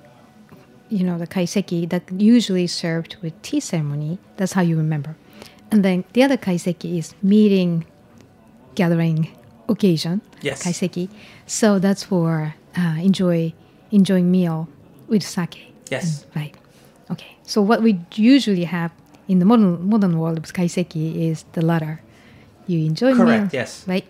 [0.89, 4.19] you know the kaiseki that usually served with tea ceremony.
[4.37, 5.15] That's how you remember.
[5.71, 7.85] And then the other kaiseki is meeting,
[8.75, 9.29] gathering
[9.69, 10.21] occasion.
[10.41, 10.63] Yes.
[10.63, 11.09] Kaiseki.
[11.45, 13.53] So that's for uh, enjoy
[13.91, 14.67] enjoying meal
[15.07, 15.73] with sake.
[15.89, 16.25] Yes.
[16.35, 16.55] Right.
[17.11, 17.37] Okay.
[17.43, 18.91] So what we usually have
[19.27, 22.01] in the modern modern world of kaiseki is the latter.
[22.67, 23.85] You enjoy Correct, meal, yes.
[23.87, 24.05] Right.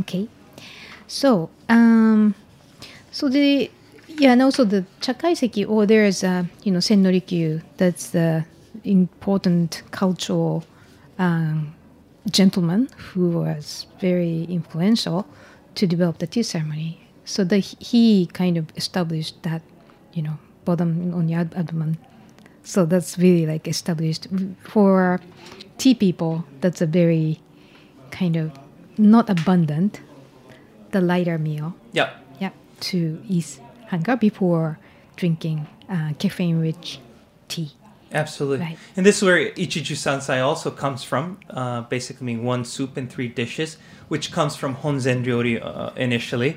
[0.00, 0.28] Okay.
[1.06, 2.34] So um,
[3.10, 3.70] so the
[4.18, 5.68] yeah, and also the chakaiseki.
[5.68, 7.62] Or there's a you know Sen no Rikyu.
[7.76, 8.44] That's the
[8.84, 10.64] important cultural
[11.18, 11.74] um,
[12.30, 15.26] gentleman who was very influential
[15.74, 17.00] to develop the tea ceremony.
[17.24, 19.62] So the, he kind of established that,
[20.12, 21.98] you know, bottom on your abdomen.
[22.64, 24.28] So that's really like established
[24.62, 25.20] for
[25.78, 26.44] tea people.
[26.60, 27.40] That's a very
[28.10, 28.52] kind of
[28.98, 30.00] not abundant,
[30.90, 31.74] the lighter meal.
[31.92, 32.16] Yep.
[32.40, 33.60] Yeah, to ease
[33.92, 34.78] hunger before
[35.16, 36.98] drinking uh, caffeine-rich
[37.48, 37.70] tea.
[38.10, 38.64] Absolutely.
[38.66, 38.78] Right.
[38.96, 43.10] And this is where Ichiju Sansai also comes from, uh, basically meaning one soup and
[43.14, 43.76] three dishes,
[44.08, 46.56] which comes from Honzen Ryori uh, initially.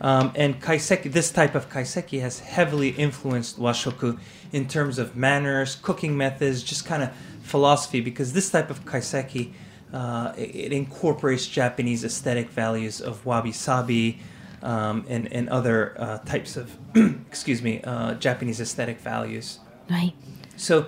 [0.00, 4.18] Um, and kaiseki, this type of kaiseki has heavily influenced washoku
[4.52, 7.10] in terms of manners, cooking methods, just kind of
[7.42, 9.52] philosophy, because this type of kaiseki,
[9.92, 14.18] uh, it, it incorporates Japanese aesthetic values of wabi-sabi
[14.62, 16.76] um, and, and other uh, types of,
[17.28, 19.58] excuse me, uh, Japanese aesthetic values.
[19.90, 20.12] Right.
[20.56, 20.86] So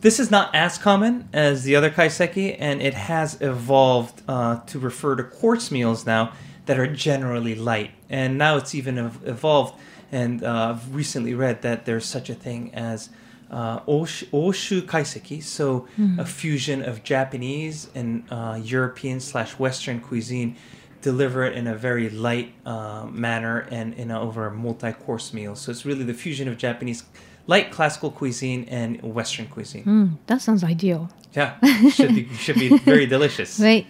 [0.00, 4.78] this is not as common as the other kaiseki, and it has evolved uh, to
[4.78, 6.32] refer to course meals now
[6.66, 7.92] that are generally light.
[8.10, 9.80] And now it's even ev- evolved,
[10.12, 13.08] and uh, I've recently read that there's such a thing as
[13.50, 15.86] uh, Oshu, Oshu kaiseki, so
[16.18, 20.56] a fusion of Japanese and uh, European slash Western cuisine.
[21.04, 25.54] Deliver it in a very light uh, manner and in a, over a multi-course meal.
[25.54, 27.04] So it's really the fusion of Japanese
[27.46, 29.84] light classical cuisine and Western cuisine.
[29.84, 31.10] Mm, that sounds ideal.
[31.34, 33.60] Yeah, should be should be very delicious.
[33.60, 33.84] Right.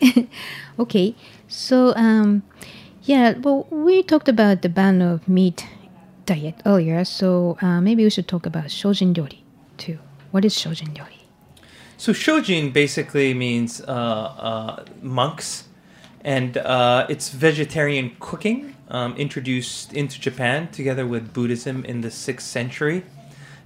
[0.84, 1.14] okay.
[1.46, 2.42] So, um,
[3.02, 5.66] yeah, well, we talked about the ban of meat
[6.26, 9.40] diet earlier, so uh, maybe we should talk about shojin ryori
[9.76, 9.98] too.
[10.32, 11.20] What is shojin ryori?
[11.96, 15.68] So shojin basically means uh, uh, monks,
[16.24, 22.46] and uh, it's vegetarian cooking um, introduced into Japan together with Buddhism in the sixth
[22.46, 23.04] century.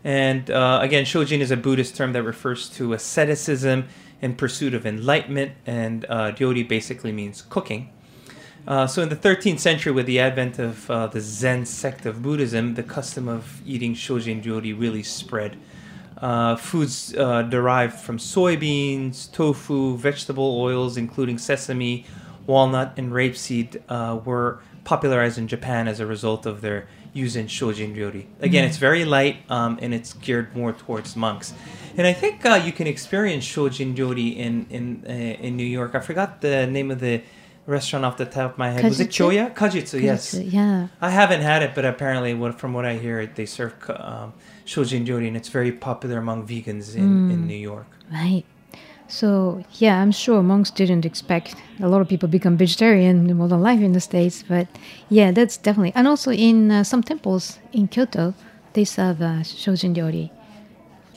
[0.05, 3.89] And uh, again, shojin is a Buddhist term that refers to asceticism
[4.21, 7.91] in pursuit of enlightenment, and uh, ryori basically means cooking.
[8.67, 12.23] Uh, so, in the 13th century, with the advent of uh, the Zen sect of
[12.23, 15.57] Buddhism, the custom of eating shojin ryori really spread.
[16.19, 22.05] Uh, foods uh, derived from soybeans, tofu, vegetable oils, including sesame,
[22.49, 27.47] walnut, and rapeseed, uh, were popularized in Japan as a result of their use in
[27.47, 28.27] shojin ryori.
[28.41, 31.55] Again, it's very light um, and it's geared more towards monks.
[31.97, 35.13] And I think uh, you can experience shojin ryori in in uh,
[35.47, 35.95] in New York.
[35.95, 37.23] I forgot the name of the
[37.67, 38.83] restaurant off the top of my head.
[38.85, 39.55] Was it Choya?
[39.55, 40.33] Kajitsu, yes.
[40.33, 40.89] Yeah.
[41.03, 44.33] I haven't had it, but apparently, what, from what I hear, they serve um,
[44.65, 47.87] shojin ryori, and it's very popular among vegans in, in New York.
[48.11, 48.45] Right.
[49.09, 53.63] So yeah, I'm sure monks didn't expect a lot of people become vegetarian in modern
[53.63, 54.67] life in the states, but
[55.09, 55.93] yeah, that's definitely.
[55.95, 58.35] And also in uh, some temples in Kyoto,
[58.75, 60.29] they serve uh, shojin ryori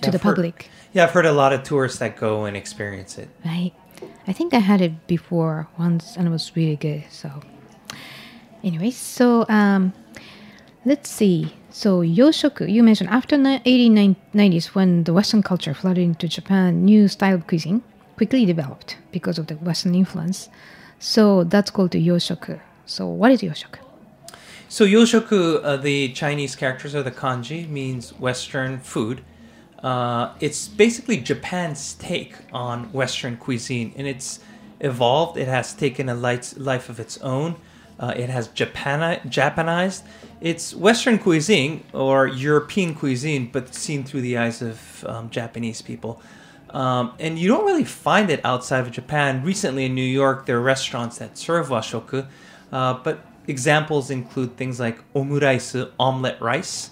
[0.01, 0.69] to Yeah, the heard- public.
[0.93, 3.29] Yeah, I've heard a lot of tourists that go and experience it.
[3.45, 3.71] Right.
[4.27, 7.03] I think I had it before once and it was really good.
[7.09, 7.29] So,
[8.63, 9.93] anyway, so um,
[10.85, 11.53] let's see.
[11.73, 17.07] So, yoshoku, you mentioned after the 1890s when the Western culture flooded into Japan, new
[17.07, 17.81] style of cuisine
[18.17, 20.49] quickly developed because of the Western influence.
[20.99, 22.59] So, that's called the yoshoku.
[22.85, 23.79] So, what is yoshoku?
[24.67, 29.21] So yoshoku, uh, the Chinese characters or the kanji, means Western food.
[29.83, 34.39] Uh, it's basically Japan's take on Western cuisine, and it's
[34.79, 35.37] evolved.
[35.37, 37.57] It has taken a life of its own.
[38.01, 40.01] Uh, it has Japani- Japanized.
[40.41, 46.19] It's Western cuisine or European cuisine, but seen through the eyes of um, Japanese people.
[46.71, 49.43] Um, and you don't really find it outside of Japan.
[49.43, 52.25] Recently in New York, there are restaurants that serve washoku,
[52.71, 56.89] uh, but examples include things like omuraisu, omelet rice,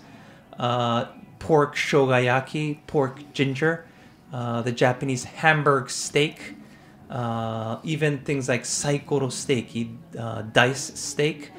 [0.59, 1.05] uh,
[1.39, 3.85] pork shogayaki, pork ginger,
[4.31, 6.55] uh, the Japanese Hamburg steak,
[7.09, 11.51] uh, even things like saikoro steak, uh, dice steak.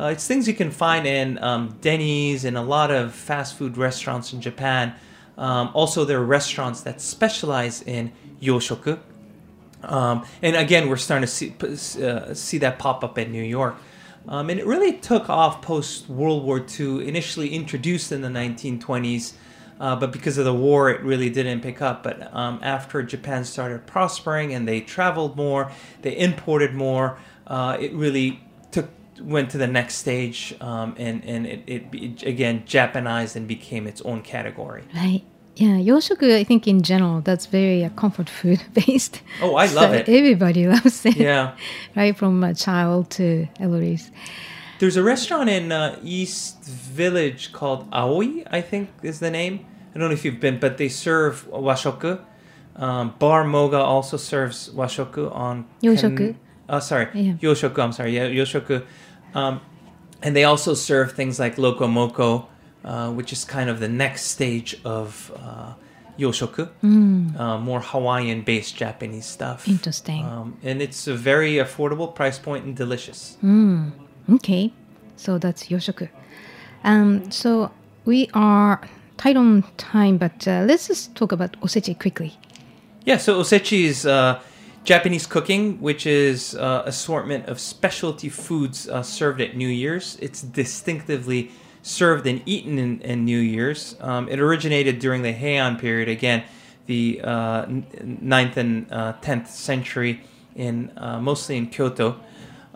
[0.00, 3.78] Uh, it's things you can find in um, Denny's and a lot of fast food
[3.78, 4.94] restaurants in Japan.
[5.38, 8.98] Um, also, there are restaurants that specialize in yoshoku.
[9.82, 11.54] Um, and again, we're starting to see
[12.04, 13.76] uh, see that pop up in New York.
[14.26, 19.32] Um, and it really took off post World War II, initially introduced in the 1920s,
[19.80, 22.02] uh, but because of the war, it really didn't pick up.
[22.02, 25.70] But um, after Japan started prospering and they traveled more,
[26.02, 28.88] they imported more, uh, it really took
[29.20, 33.86] went to the next stage um, and, and it, it, it, again, Japanized and became
[33.86, 34.84] its own category.
[34.94, 35.24] Right.
[35.56, 39.22] Yeah, yoshoku, I think in general, that's very uh, comfort food based.
[39.42, 40.08] Oh, I love it.
[40.08, 41.16] Everybody loves it.
[41.16, 41.56] Yeah.
[41.96, 44.12] right from a child to elders.
[44.78, 49.66] There's a restaurant in uh, East Village called Aoi, I think is the name.
[49.94, 52.20] I don't know if you've been, but they serve washoku.
[52.76, 56.36] Um, Bar Moga also serves washoku on Yoshoku?
[56.68, 57.32] uh, sorry, Yeah.
[57.40, 57.82] yoshoku.
[57.82, 58.84] I'm sorry, yeah, yoshoku.
[59.34, 59.60] Um,
[60.22, 62.48] and they also serve things like loco moco,
[62.84, 65.72] uh, which is kind of the next stage of uh,
[66.16, 66.68] yoshoku,
[67.36, 69.66] uh, more Hawaiian-based Japanese stuff.
[69.66, 70.24] Interesting.
[70.24, 73.36] Um, and it's a very affordable price point and delicious.
[74.30, 74.72] Okay,
[75.16, 76.08] so that's yoshoku.
[76.84, 77.70] Um, so
[78.04, 78.80] we are
[79.16, 82.36] tight on time, but uh, let's just talk about osechi quickly.
[83.04, 84.40] Yeah, so osechi is uh,
[84.84, 90.16] Japanese cooking, which is uh, assortment of specialty foods uh, served at New Year's.
[90.20, 91.50] It's distinctively
[91.82, 93.96] served and eaten in, in New Year's.
[94.00, 96.44] Um, it originated during the Heian period, again,
[96.86, 100.20] the uh, n- 9th and uh, 10th century,
[100.54, 102.20] in uh, mostly in Kyoto.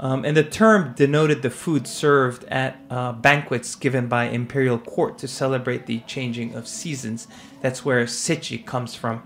[0.02, 5.16] Um, and the term denoted the food served at uh, banquets given by imperial court
[5.18, 7.28] to celebrate the changing of seasons.
[7.62, 9.22] That's where sechi comes from.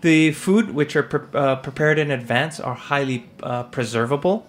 [0.00, 4.48] The food, which are pre- uh, prepared in advance, are highly uh, preservable.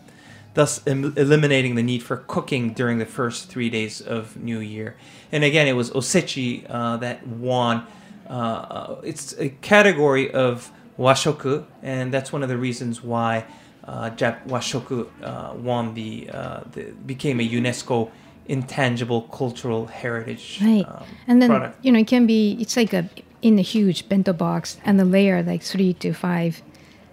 [0.54, 4.96] thus em- eliminating the need for cooking during the first three days of New Year.
[5.32, 7.86] And again, it was osechi uh, that won.
[8.28, 13.46] Uh, it's a category of washoku, and that's one of the reasons why
[13.88, 18.10] uh, Jap- washoku uh, won the, uh, the became a UNESCO
[18.48, 20.86] intangible cultural heritage Right.
[20.88, 21.84] um, and then product.
[21.86, 23.04] you know it can be it's like a
[23.42, 26.62] in a huge bento box and the layer like three to five,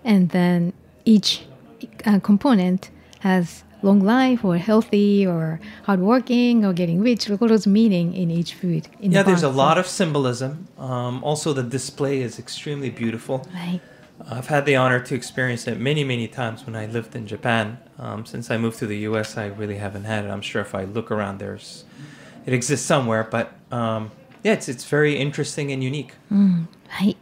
[0.04, 0.72] and then
[1.04, 1.44] each
[2.06, 7.28] uh, component has long life or healthy or hardworking or getting rich.
[7.28, 8.88] Look at those meaning in each food.
[9.00, 10.66] In Yeah, the there's a lot of symbolism.
[10.78, 13.46] Um, also, the display is extremely beautiful.
[13.54, 13.80] Right.
[14.20, 17.78] I've had the honor to experience it many, many times when I lived in Japan.
[17.98, 20.28] Um, since I moved to the U.S., I really haven't had it.
[20.28, 21.84] I'm sure if I look around, there's
[22.46, 23.24] it exists somewhere.
[23.24, 24.12] But um,
[24.42, 26.14] yeah, it's it's very interesting and unique.
[27.00, 27.16] Right.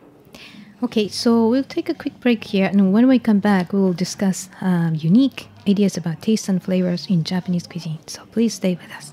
[0.82, 3.92] Okay, so we'll take a quick break here, and when we come back, we will
[3.92, 8.00] discuss um, unique ideas about taste and flavors in Japanese cuisine.
[8.08, 9.12] So please stay with us.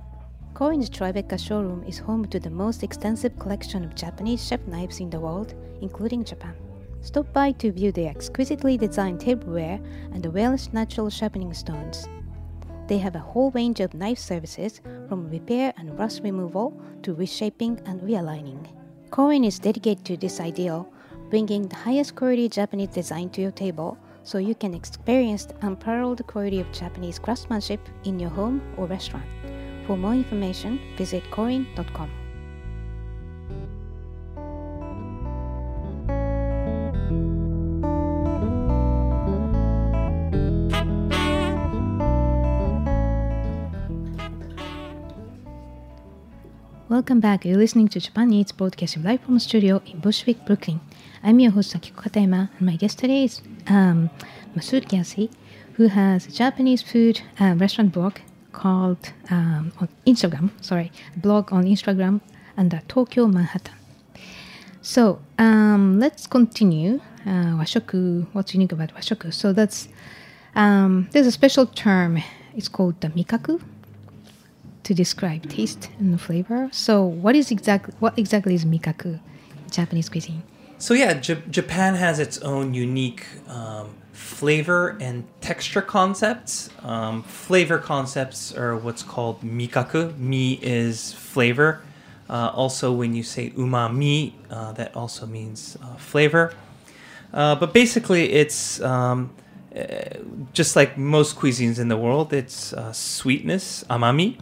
[0.53, 5.09] Korin's Tribeca showroom is home to the most extensive collection of Japanese chef knives in
[5.09, 6.53] the world, including Japan.
[6.99, 9.79] Stop by to view their exquisitely designed tableware
[10.13, 12.07] and the Welsh natural sharpening stones.
[12.87, 17.79] They have a whole range of knife services from repair and rust removal to reshaping
[17.85, 18.67] and realigning.
[19.09, 20.91] Korin is dedicated to this ideal,
[21.29, 26.27] bringing the highest quality Japanese design to your table so you can experience the unparalleled
[26.27, 29.25] quality of Japanese craftsmanship in your home or restaurant.
[29.87, 32.09] For more information, visit korin.com.
[46.91, 47.45] Welcome back.
[47.45, 50.81] You're listening to Japan Eats broadcasting live from the studio in Bushwick, Brooklyn.
[51.23, 54.09] I'm your host Akiko Katayama, and my guest today is um,
[54.55, 55.31] Massud Ghaussy,
[55.73, 58.17] who has a Japanese food uh, restaurant blog
[58.51, 60.51] called um, on Instagram.
[60.61, 62.21] Sorry, blog on Instagram
[62.57, 63.75] under Tokyo Manhattan.
[64.81, 67.01] So um, let's continue.
[67.25, 68.25] Uh, washoku.
[68.33, 69.33] What's unique about washoku?
[69.33, 69.87] So that's
[70.55, 72.21] um, there's a special term.
[72.55, 73.61] It's called the mikaku
[74.83, 76.69] to describe taste and flavor.
[76.71, 79.19] So what is exactly what exactly is mikaku
[79.69, 80.43] Japanese cuisine?
[80.81, 86.71] So yeah, J- Japan has its own unique um, flavor and texture concepts.
[86.81, 90.17] Um, flavor concepts are what's called mikaku.
[90.17, 91.83] Mi is flavor.
[92.27, 96.51] Uh, also, when you say umami, uh, that also means uh, flavor.
[97.31, 99.29] Uh, but basically, it's um,
[99.75, 99.83] uh,
[100.51, 102.33] just like most cuisines in the world.
[102.33, 104.39] It's uh, sweetness, amami,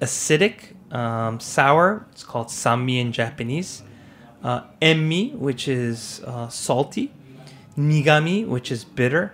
[0.00, 2.06] acidic, um, sour.
[2.12, 3.82] It's called sanmi in Japanese.
[4.44, 7.10] Uh, enmi, which is uh, salty.
[7.76, 9.32] Nigami, which is bitter.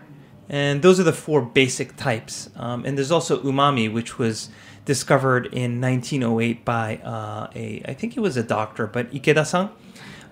[0.49, 2.49] And those are the four basic types.
[2.57, 4.49] Um, and there's also umami, which was
[4.85, 9.71] discovered in 1908 by uh, a, I think he was a doctor, but Ikeda-san.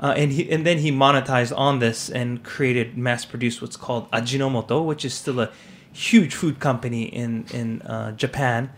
[0.00, 4.84] Uh, and he, and then he monetized on this and created, mass-produced what's called Ajinomoto,
[4.84, 5.50] which is still a
[5.92, 8.70] huge food company in in uh, Japan.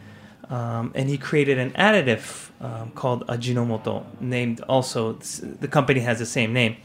[0.51, 6.27] Um, and he created an additive um, called Ajinomoto, named also the company has the
[6.27, 6.77] same name.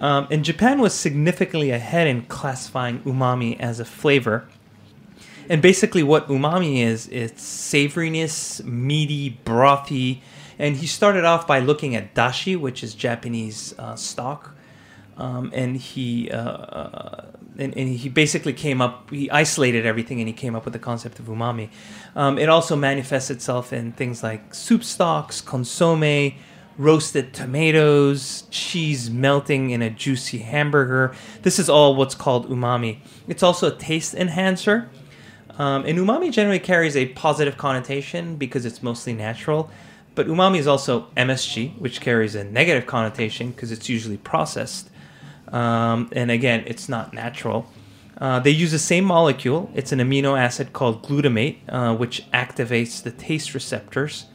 [0.00, 4.48] Um, and Japan was significantly ahead in classifying umami as a flavor.
[5.48, 10.20] And basically, what umami is, it's savoriness, meaty, brothy.
[10.58, 14.54] And he started off by looking at dashi, which is Japanese uh, stock.
[15.16, 17.26] Um, and he uh, uh,
[17.56, 19.10] and, and he basically came up.
[19.10, 21.70] He isolated everything, and he came up with the concept of umami.
[22.16, 26.34] Um, it also manifests itself in things like soup stocks, consomme,
[26.78, 31.14] roasted tomatoes, cheese melting in a juicy hamburger.
[31.42, 32.98] This is all what's called umami.
[33.28, 34.88] It's also a taste enhancer.
[35.56, 39.70] Um, and umami generally carries a positive connotation because it's mostly natural.
[40.14, 44.90] But umami is also MSG, which carries a negative connotation because it's usually processed.
[45.48, 47.70] Um, and again, it's not natural.
[48.18, 49.70] Uh, they use the same molecule.
[49.74, 54.26] It's an amino acid called glutamate, uh, which activates the taste receptors.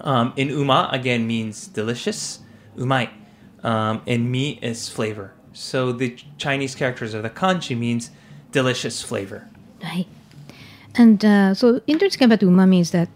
[0.00, 2.40] Um, in uma, again, means delicious,
[2.76, 3.08] umai.
[3.62, 5.32] Um, and mi is flavor.
[5.52, 8.10] So the Chinese characters of the kanji means
[8.52, 9.48] delicious flavor.
[9.82, 10.06] Right.
[10.94, 13.08] And uh, so interesting about umami is that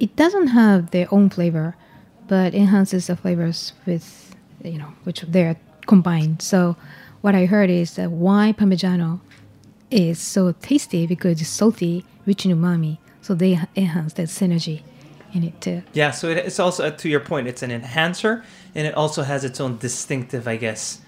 [0.00, 1.76] it doesn't have their own flavor,
[2.26, 4.34] but enhances the flavors with,
[4.64, 6.42] you know, which they're combined.
[6.42, 6.76] So
[7.20, 9.20] what I heard is that why Parmigiano
[9.90, 12.98] is so tasty because it's salty, rich in umami.
[13.22, 14.82] So they enhance that synergy
[15.34, 15.82] in it too.
[15.92, 18.44] Yeah, so it, it's also, uh, to your point, it's an enhancer,
[18.74, 21.00] and it also has its own distinctive, I guess,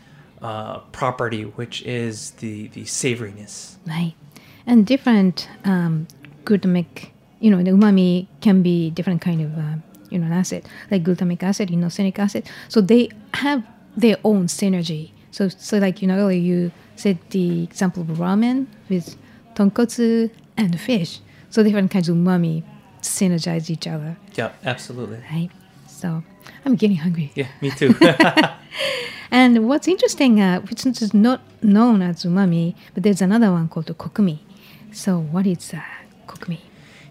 [0.42, 3.76] uh, property, which is the, the savoriness.
[3.86, 4.14] Right.
[4.66, 6.06] And different um,
[6.44, 9.76] glutamic, you know, the umami can be different kind of, uh,
[10.11, 12.48] you know, acid, like glutamic acid, inosinic acid.
[12.68, 15.12] So they have their own synergy.
[15.31, 19.16] So, so like, you know, earlier you said the example of ramen with
[19.55, 21.20] tonkotsu and fish.
[21.51, 22.62] So different kinds of umami
[23.03, 25.18] synergize each other, Yeah, absolutely.
[25.33, 25.51] right?
[25.87, 26.22] So
[26.64, 27.33] I'm getting hungry.
[27.35, 27.95] Yeah, me too.
[29.33, 33.87] And what's interesting, uh, which is not known as umami, but there's another one called
[33.87, 34.41] kokumi.
[34.93, 35.81] So what is uh,
[36.26, 36.59] kokumi?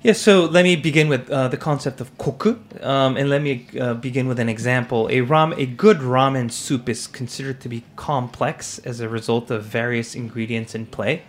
[0.01, 3.67] Yeah, so let me begin with uh, the concept of koku, um, and let me
[3.77, 5.09] uh, begin with an example.
[5.11, 9.65] A ram, a good ramen soup is considered to be complex as a result of
[9.65, 11.23] various ingredients in play.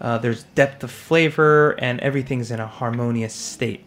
[0.00, 3.84] Uh, there's depth of flavor, and everything's in a harmonious state.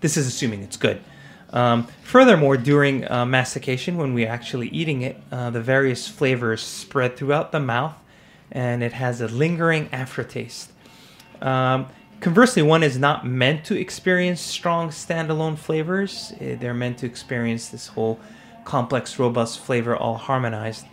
[0.00, 1.00] This is assuming it's good.
[1.52, 7.16] Um, furthermore, during uh, mastication, when we're actually eating it, uh, the various flavors spread
[7.16, 7.94] throughout the mouth,
[8.50, 10.72] and it has a lingering aftertaste.
[11.40, 11.86] Um,
[12.20, 16.32] conversely, one is not meant to experience strong standalone flavors.
[16.40, 18.18] Eh, They're meant to experience this whole
[18.64, 20.86] complex, robust flavor all harmonized.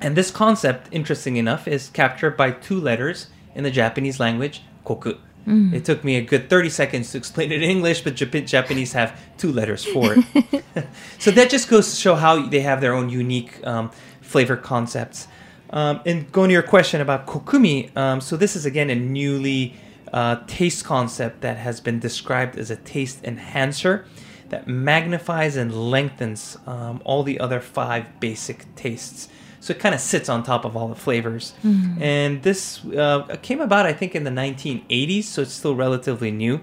[0.00, 5.16] And this concept, interesting enough, is captured by two letters in the Japanese language, koku.
[5.44, 8.92] It took me a good 30 seconds to explain it in English, but Jap- Japanese
[8.92, 10.64] have two letters for it.
[11.18, 13.90] so that just goes to show how they have their own unique um,
[14.20, 15.26] flavor concepts.
[15.70, 19.74] Um, and going to your question about kokumi, um, so this is again a newly
[20.12, 24.04] uh, taste concept that has been described as a taste enhancer
[24.50, 29.28] that magnifies and lengthens um, all the other five basic tastes.
[29.60, 31.54] So it kind of sits on top of all the flavors.
[32.02, 36.60] And this uh, came about, I think, in the 1980s, so it's still relatively new.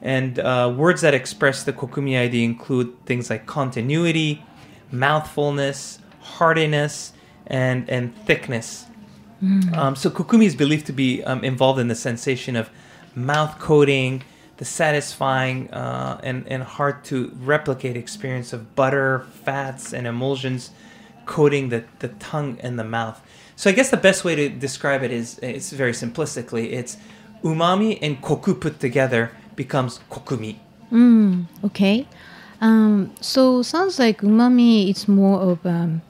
[0.00, 4.42] And uh, words that express the kokumi idea include things like continuity,
[4.90, 7.12] mouthfulness, heartiness,
[7.46, 8.86] and, and thickness.
[9.42, 12.70] Um, so kokumi is believed to be um, involved in the sensation of
[13.14, 14.22] mouth coating,
[14.58, 20.70] the satisfying uh, and, and hard to replicate experience of butter, fats, and emulsions
[21.24, 23.20] coating the, the tongue and the mouth.
[23.56, 26.96] So I guess the best way to describe it is it's very simplistically it's
[27.42, 30.56] umami and koku put together becomes kokumi.
[30.92, 32.06] Mm, okay.
[32.60, 36.02] Um, so sounds like umami is more of um,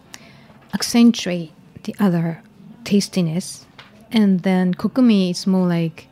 [0.73, 1.53] accentuate
[1.85, 2.43] the other
[2.85, 3.67] tastiness,
[4.13, 6.09] and then kokumi is more like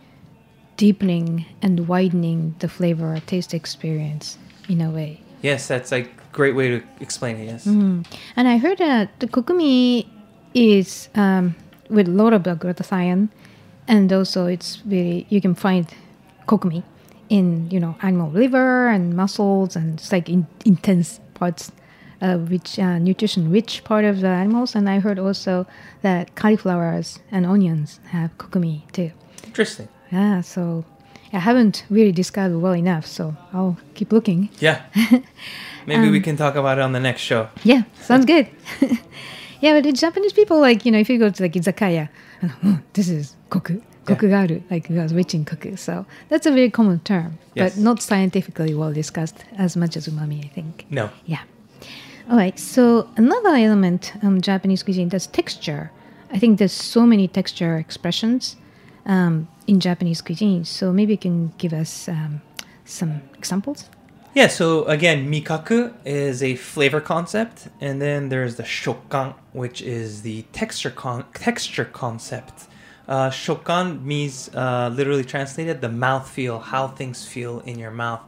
[0.77, 4.39] deepening and widening the flavor taste experience
[4.69, 5.21] in a way.
[5.43, 7.47] Yes, that's a great way to explain it.
[7.47, 7.67] Yes.
[7.67, 8.07] And
[8.37, 10.07] I heard that the kokumi
[10.55, 11.55] is um,
[11.91, 13.29] with a lot of the glutathione,
[13.87, 15.87] and also it's really you can find
[16.47, 16.83] kokumi
[17.29, 21.71] in you know animal liver and muscles and it's like in, intense parts
[22.21, 24.75] of which uh, nutrition rich part of the animals.
[24.75, 25.67] And I heard also
[26.03, 29.11] that cauliflowers and onions have kokumi too.
[29.45, 29.89] Interesting.
[30.11, 30.85] Yeah, so
[31.33, 34.49] I haven't really it well enough, so I'll keep looking.
[34.59, 34.83] Yeah.
[35.87, 37.49] Maybe we can talk about it on the next show.
[37.65, 38.49] Yeah, sounds good.
[39.61, 42.09] yeah, but the Japanese people, like, you know, if you go to like izakaya,
[42.43, 45.77] and, "Mm, this is koku, koku ga aru, like, it was rich in koku.
[45.77, 47.75] So that's a very common term, Yes.
[47.75, 50.87] but not scientifically well discussed as much as umami, I think.
[50.91, 51.11] No.
[51.27, 51.43] Yeah.
[52.31, 52.59] All right.
[52.59, 55.91] So another element um, Japanese cuisine that's texture.
[56.31, 58.57] I think there's so many texture expressions
[59.07, 60.67] um, in Japanese cuisine.
[60.67, 62.43] So maybe you can give us um,
[62.85, 63.89] some examples.
[64.35, 70.21] Yeah, so again, mikaku is a flavor concept, and then there's the shokkan, which is
[70.21, 72.67] the texture con- texture concept.
[73.09, 78.21] Uh, shokkan means uh, literally translated the mouth feel, how things feel in your mouth.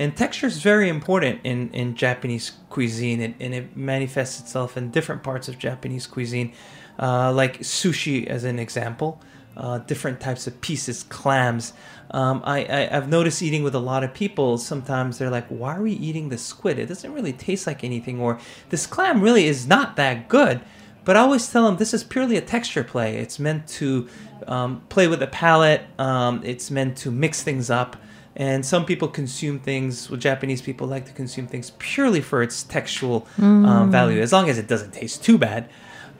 [0.00, 4.90] And texture is very important in, in Japanese cuisine, and, and it manifests itself in
[4.90, 6.52] different parts of Japanese cuisine,
[6.98, 9.20] uh, like sushi, as an example
[9.56, 11.72] uh, different types of pieces, clams.
[12.12, 15.76] Um, I, I, I've noticed eating with a lot of people, sometimes they're like, why
[15.76, 16.78] are we eating the squid?
[16.78, 18.38] It doesn't really taste like anything, or
[18.70, 20.60] this clam really is not that good.
[21.04, 23.16] But But I always tell them this is purely a texture play.
[23.16, 24.08] It's meant to
[24.46, 25.82] um, play with the palate.
[25.98, 27.96] Um, it's meant to mix things up.
[28.40, 30.08] And some people consume things.
[30.08, 33.26] Well, Japanese people like to consume things purely for its textual
[33.66, 35.68] um, value, as long as it doesn't taste too bad.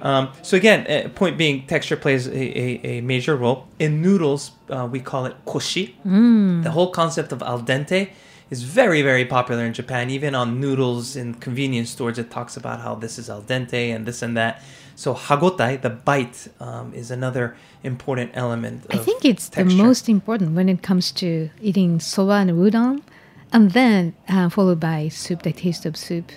[0.02, 4.42] Um, so again, uh, point being, texture plays a, a, a major role in noodles.
[4.68, 5.94] Uh, we call it koshi.
[6.62, 8.10] The whole concept of al dente
[8.50, 10.10] is very, very popular in Japan.
[10.10, 14.04] Even on noodles in convenience stores, it talks about how this is al dente and
[14.04, 14.62] this and that.
[15.01, 18.84] So hagotae, the bite, um, is another important element.
[18.90, 19.64] I think it's texture.
[19.74, 23.01] the most important when it comes to eating soba and udon,
[23.51, 26.30] and then uh, followed by soup, the taste of soup.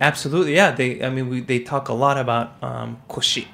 [0.00, 0.70] Absolutely, yeah.
[0.70, 3.46] They, I mean, we, they talk a lot about um, koshi,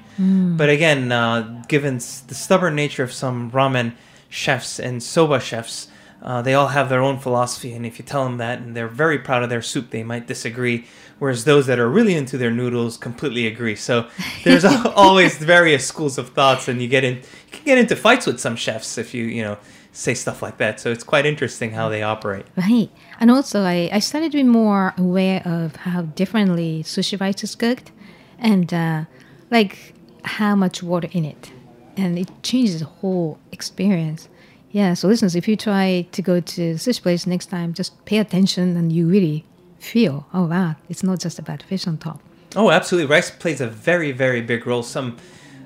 [0.59, 3.93] but again, uh, given s- the stubborn nature of some ramen
[4.29, 5.87] chefs and soba chefs,
[6.21, 8.87] uh, they all have their own philosophy, and if you tell them that, and they're
[9.05, 10.85] very proud of their soup, they might disagree.
[11.23, 13.77] Whereas those that are really into their noodles completely agree.
[13.77, 14.09] So
[14.43, 14.65] there's
[15.05, 18.41] always various schools of thoughts, and you get in, you can get into fights with
[18.41, 19.57] some chefs if you, you know,
[19.93, 20.81] say stuff like that.
[20.81, 22.45] So it's quite interesting how they operate.
[22.57, 22.89] Right.
[23.21, 27.55] And also, I, I started to be more aware of how differently sushi rice is
[27.55, 27.93] cooked
[28.37, 29.05] and uh,
[29.49, 29.93] like
[30.25, 31.53] how much water in it.
[31.95, 34.27] And it changes the whole experience.
[34.71, 38.17] Yeah, so listeners, if you try to go to sushi place next time, just pay
[38.17, 39.45] attention and you really
[39.83, 42.21] feel, oh wow, it's not just about fish on top.
[42.55, 43.09] Oh, absolutely.
[43.09, 44.83] Rice plays a very, very big role.
[44.83, 45.17] Some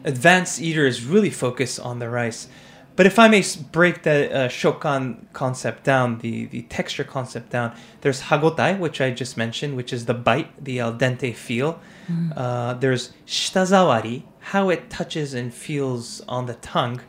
[0.04, 2.48] advanced eaters really focus on the rice.
[2.96, 7.76] But if I may break the uh, shokkan concept down, the, the texture concept down,
[8.02, 11.80] there's hagotae, which I just mentioned, which is the bite, the al dente feel.
[12.36, 17.02] Uh, there's shitazawari, how it touches and feels on the tongue.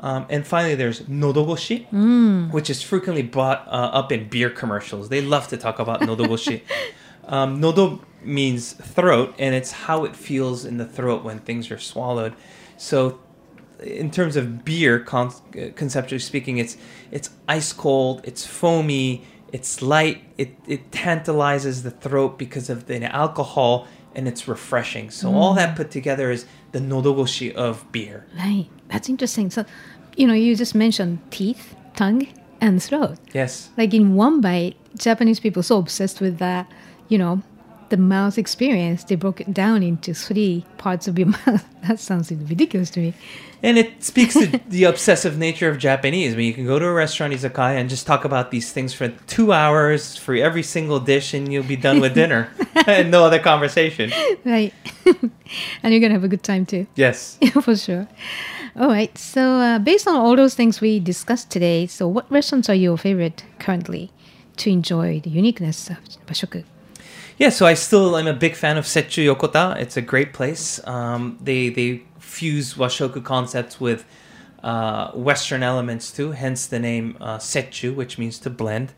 [0.00, 1.86] Um, and finally, there's nodogoshi,
[2.52, 5.08] which is frequently brought uh, up in beer commercials.
[5.08, 6.62] They love to talk about nodogoshi.
[7.26, 11.78] um, nodo means throat, and it's how it feels in the throat when things are
[11.78, 12.34] swallowed.
[12.76, 13.20] So,
[13.82, 15.32] in terms of beer, con-
[15.74, 16.76] conceptually speaking, it's
[17.10, 23.02] it's ice cold, it's foamy, it's light, it it tantalizes the throat because of the
[23.04, 25.10] alcohol, and it's refreshing.
[25.10, 28.26] So all that put together is the nodogoshi of beer.
[28.36, 28.66] Right.
[28.88, 29.50] That's interesting.
[29.50, 29.64] So,
[30.16, 32.26] you know, you just mentioned teeth, tongue,
[32.60, 33.18] and throat.
[33.34, 33.68] Yes.
[33.76, 36.66] like in one bite japanese people so obsessed with that
[37.08, 37.42] you know
[37.90, 41.64] the mouth experience they broke it down into three parts of your mouth.
[41.86, 43.14] That sounds ridiculous to me.
[43.62, 46.34] And it speaks to the obsessive nature of Japanese.
[46.34, 48.92] I mean, you can go to a restaurant, izakaya, and just talk about these things
[48.92, 52.50] for two hours for every single dish, and you'll be done with dinner
[52.86, 54.10] and no other conversation.
[54.44, 54.74] right.
[55.82, 56.86] And you're gonna have a good time too.
[56.96, 57.38] Yes.
[57.62, 58.08] for sure.
[58.76, 59.16] All right.
[59.16, 62.98] So uh, based on all those things we discussed today so what restaurants are your
[62.98, 64.10] favorite currently
[64.58, 66.64] to enjoy the uniqueness of washoku
[67.38, 69.76] Yeah, so I still am a big fan of Setchu Yokota.
[69.76, 70.80] It's a great place.
[70.86, 74.06] Um, they they fuse washoku concepts with
[74.62, 78.94] uh, Western elements too, hence the name uh, Setchu, which means to blend.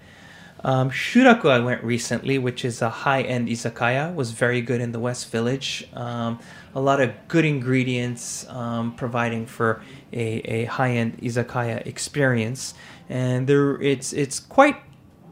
[0.62, 4.98] Um, Shuraku I went recently, which is a high-end izakaya, was very good in the
[5.00, 5.88] West Village.
[5.94, 6.38] Um,
[6.74, 9.82] a lot of good ingredients, um, providing for
[10.12, 12.74] a, a high-end izakaya experience,
[13.08, 14.76] and there it's it's quite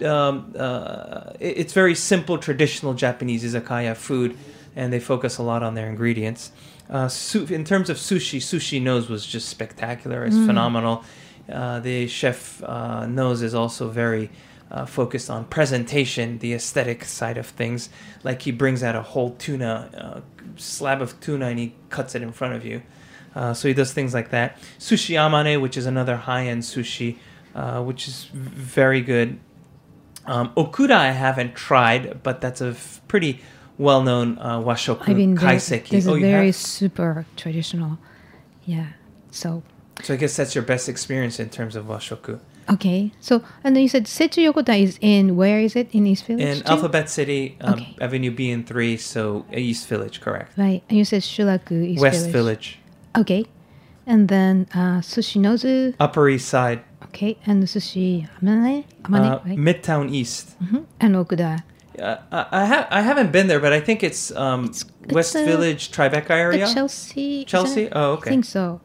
[0.04, 4.36] um, uh, it's very simple, traditional Japanese izakaya food,
[4.74, 6.52] and they focus a lot on their ingredients.
[6.88, 10.24] Uh, su- in terms of sushi, Sushi Noz was just spectacular.
[10.24, 11.04] It's phenomenal.
[11.50, 14.30] Uh, the chef uh, Nose is also very
[14.70, 17.88] uh, focused on presentation, the aesthetic side of things.
[18.24, 20.20] Like he brings out a whole tuna, uh,
[20.56, 22.82] slab of tuna, and he cuts it in front of you.
[23.34, 24.58] Uh, so he does things like that.
[24.78, 27.18] Sushi Amane, which is another high-end sushi,
[27.54, 29.38] uh, which is very good.
[30.26, 33.40] Um, Okuda I haven't tried, but that's a f- pretty
[33.78, 35.90] well-known uh, washoku i've been kaiseki.
[35.90, 36.56] there's oh, a very have?
[36.56, 37.98] super traditional
[38.64, 38.86] yeah
[39.30, 39.62] so
[40.02, 42.38] So I guess that's your best experience in terms of washoku.
[42.68, 46.24] Okay, so and then you said Setchu Yokota is in where is it in East
[46.26, 46.42] Village?
[46.44, 46.72] In too?
[46.72, 47.96] Alphabet City, um, Okay.
[48.00, 50.56] Avenue B and 3, so East Village, correct.
[50.58, 52.32] Right, and you said Shuraku East West Village.
[52.32, 52.78] Village.
[53.22, 53.44] Okay,
[54.06, 55.94] and then uh, Sushi Nozu.
[56.00, 56.80] Upper East Side.
[57.16, 59.58] Okay, and Sushi Amane, Amane, Uh, right?
[59.58, 60.54] Midtown East.
[60.62, 61.62] Mhm, And Okuda.
[61.98, 65.34] Uh, I, I, ha- I haven't been there, but I think it's, um, It's- West
[65.34, 66.66] it's, uh, Village, Tribeca area.
[66.66, 67.46] Chelsea.
[67.46, 67.88] Chelsea?
[67.90, 68.82] Oh, I think so.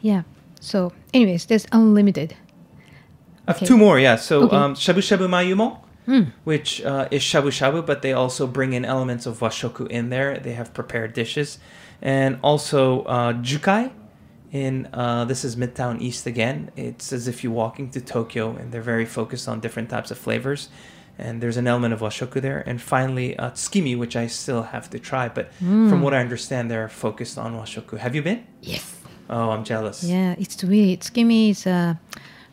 [0.00, 0.22] Yeah.
[0.60, 2.34] So, anyways, there's unlimited.
[3.48, 3.66] I have Okay.
[3.66, 4.14] two more, yeah.
[4.14, 4.56] So Okay.
[4.56, 6.26] um, Shabu Shabu Mayumon, Mm.
[6.44, 10.38] which uh, is shabu shabu, but they also bring in elements of washoku in there.
[10.38, 11.58] They have prepared dishes,
[12.00, 13.90] and also uh, jukai.
[14.52, 16.70] In uh, this is Midtown East again.
[16.76, 20.18] It's as if you're walking to Tokyo, and they're very focused on different types of
[20.18, 20.68] flavors.
[21.18, 22.62] and there's an element of washoku there.
[22.66, 25.52] And finally, uh, tsukimi, which I still have to try, but
[25.90, 27.98] from what I understand, they're focused on washoku.
[27.98, 28.40] Have you been?
[28.62, 28.84] Yes.
[29.28, 30.02] Oh, I'm jealous.
[30.02, 31.94] Yeah, it's really Tsukimi is uh,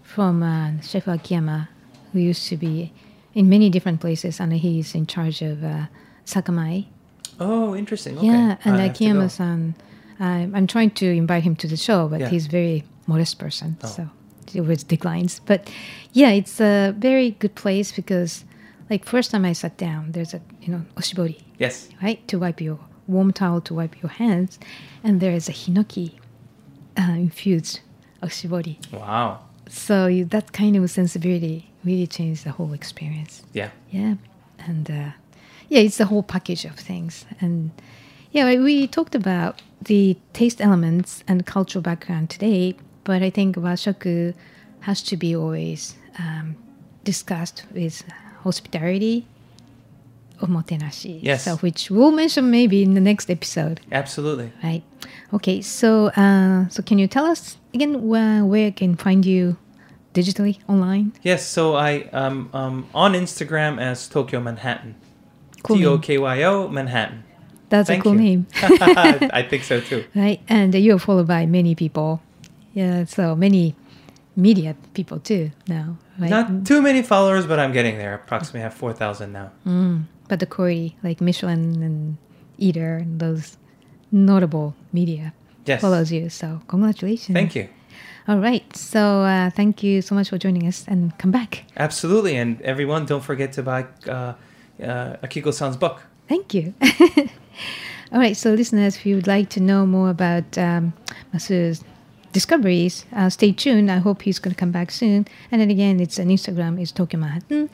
[0.04, 1.70] from uh, Chef Akiyama,
[2.12, 2.92] who used to be
[3.34, 5.86] in many different places, and he's in charge of uh,
[6.26, 6.86] Sakamai.
[7.40, 8.18] Oh, interesting.
[8.18, 8.28] Okay.
[8.28, 9.28] Yeah, and I have to go.
[10.20, 12.28] I'm, trying to invite him to the show, but Yeah.
[12.28, 12.30] Oh.
[12.30, 14.10] he's very modest person, so
[14.54, 15.40] it was declines.
[15.46, 15.70] But
[16.14, 18.44] yeah, it's a very good place because,
[18.90, 21.90] like, first time I sat down, there's a you know oshibori, Yes.
[22.04, 24.60] right, to wipe your warm towel to wipe your hands,
[25.04, 26.12] and there is a hinoki
[26.98, 27.80] uh, infused
[28.22, 28.78] oshibori.
[28.92, 29.40] Wow.
[29.70, 33.44] So you, that kind of sensibility really changed the whole experience.
[33.54, 33.70] Yeah.
[33.92, 34.16] Yeah,
[34.68, 35.12] and uh,
[35.70, 37.26] yeah, it's the whole package of things.
[37.40, 37.72] And
[38.32, 44.34] yeah, we talked about the taste elements and cultural background today, but I think washoku
[44.82, 46.56] has to be always um,
[47.04, 48.04] discussed with
[48.44, 49.26] hospitality,
[50.42, 51.20] omotenashi.
[51.22, 51.44] Yes.
[51.44, 53.82] So which we'll mention maybe in the next episode.
[53.92, 54.52] Absolutely.
[54.64, 54.84] Right.
[55.34, 55.62] Okay.
[55.62, 59.58] So, uh, so can you tell us again where, where I can find you
[60.14, 61.14] digitally online?
[61.24, 61.46] Yes.
[61.46, 64.96] So I um um on Instagram as Tokyo Manhattan.
[65.64, 65.98] Cool T O.
[65.98, 67.24] K Y O Manhattan.
[67.70, 68.20] That's Thank a cool you.
[68.20, 70.04] name, I think so too.
[70.16, 70.42] right?
[70.50, 72.22] And you're followed by many people.
[72.74, 73.06] Yeah.
[73.06, 73.76] So many
[74.36, 76.30] media people too now, right?
[76.30, 78.14] Not too many followers, but I'm getting there.
[78.16, 79.52] Approximately have four thousand now.
[80.28, 82.18] but the quality, like Michelin and
[82.58, 83.58] Eater and those
[84.12, 85.34] notable media
[85.66, 85.82] Yes.
[85.82, 86.30] follows you.
[86.30, 87.36] So congratulations.
[87.36, 87.70] Thank you.
[88.28, 88.66] All right.
[88.76, 91.66] So uh, thank you so much for joining us and come back.
[91.78, 94.12] Absolutely, and everyone, don't forget to buy uh,
[94.82, 96.02] uh, Akiko-san's book.
[96.28, 96.74] Thank you.
[98.12, 100.94] All right, so listeners, if you would like to know more about um,
[101.34, 101.84] Masu's
[102.32, 103.92] discoveries, uh, stay tuned.
[103.92, 105.28] I hope he's going to come back soon.
[105.52, 107.70] And then again, it's an Instagram, it's Tokyo Manhattan.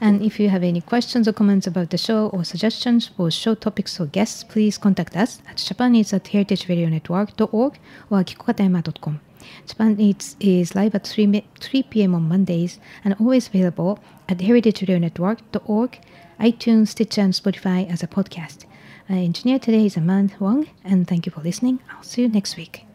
[0.00, 3.54] And if you have any questions or comments about the show or suggestions for show
[3.54, 7.78] topics or guests, please contact us at japaneats at heritageradionetwork.org
[8.10, 9.20] or akikokatayama.com.
[9.66, 12.14] Japan Eats is live at 3, 3 p.m.
[12.14, 15.98] on Mondays and always available at heritageradionetwork.org,
[16.38, 18.64] iTunes, Stitcher, and Spotify as a podcast.
[19.10, 21.80] Our engineer today is Amand Wong, and thank you for listening.
[21.90, 22.86] I'll see you next week.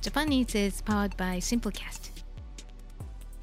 [0.00, 2.08] Japan Eats is powered by Simplecast.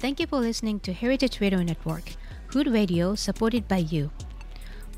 [0.00, 2.14] Thank you for listening to Heritage Radio Network,
[2.48, 4.10] food radio supported by you.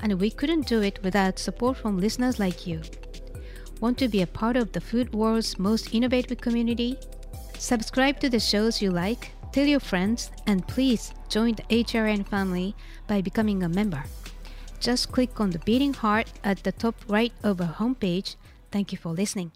[0.00, 2.82] And we couldn't do it without support from listeners like you.
[3.80, 6.96] Want to be a part of the food world's most innovative community?
[7.58, 12.74] Subscribe to the shows you like, tell your friends, and please join the HRN family
[13.06, 14.04] by becoming a member.
[14.80, 18.36] Just click on the beating heart at the top right of our homepage.
[18.70, 19.52] Thank you for listening.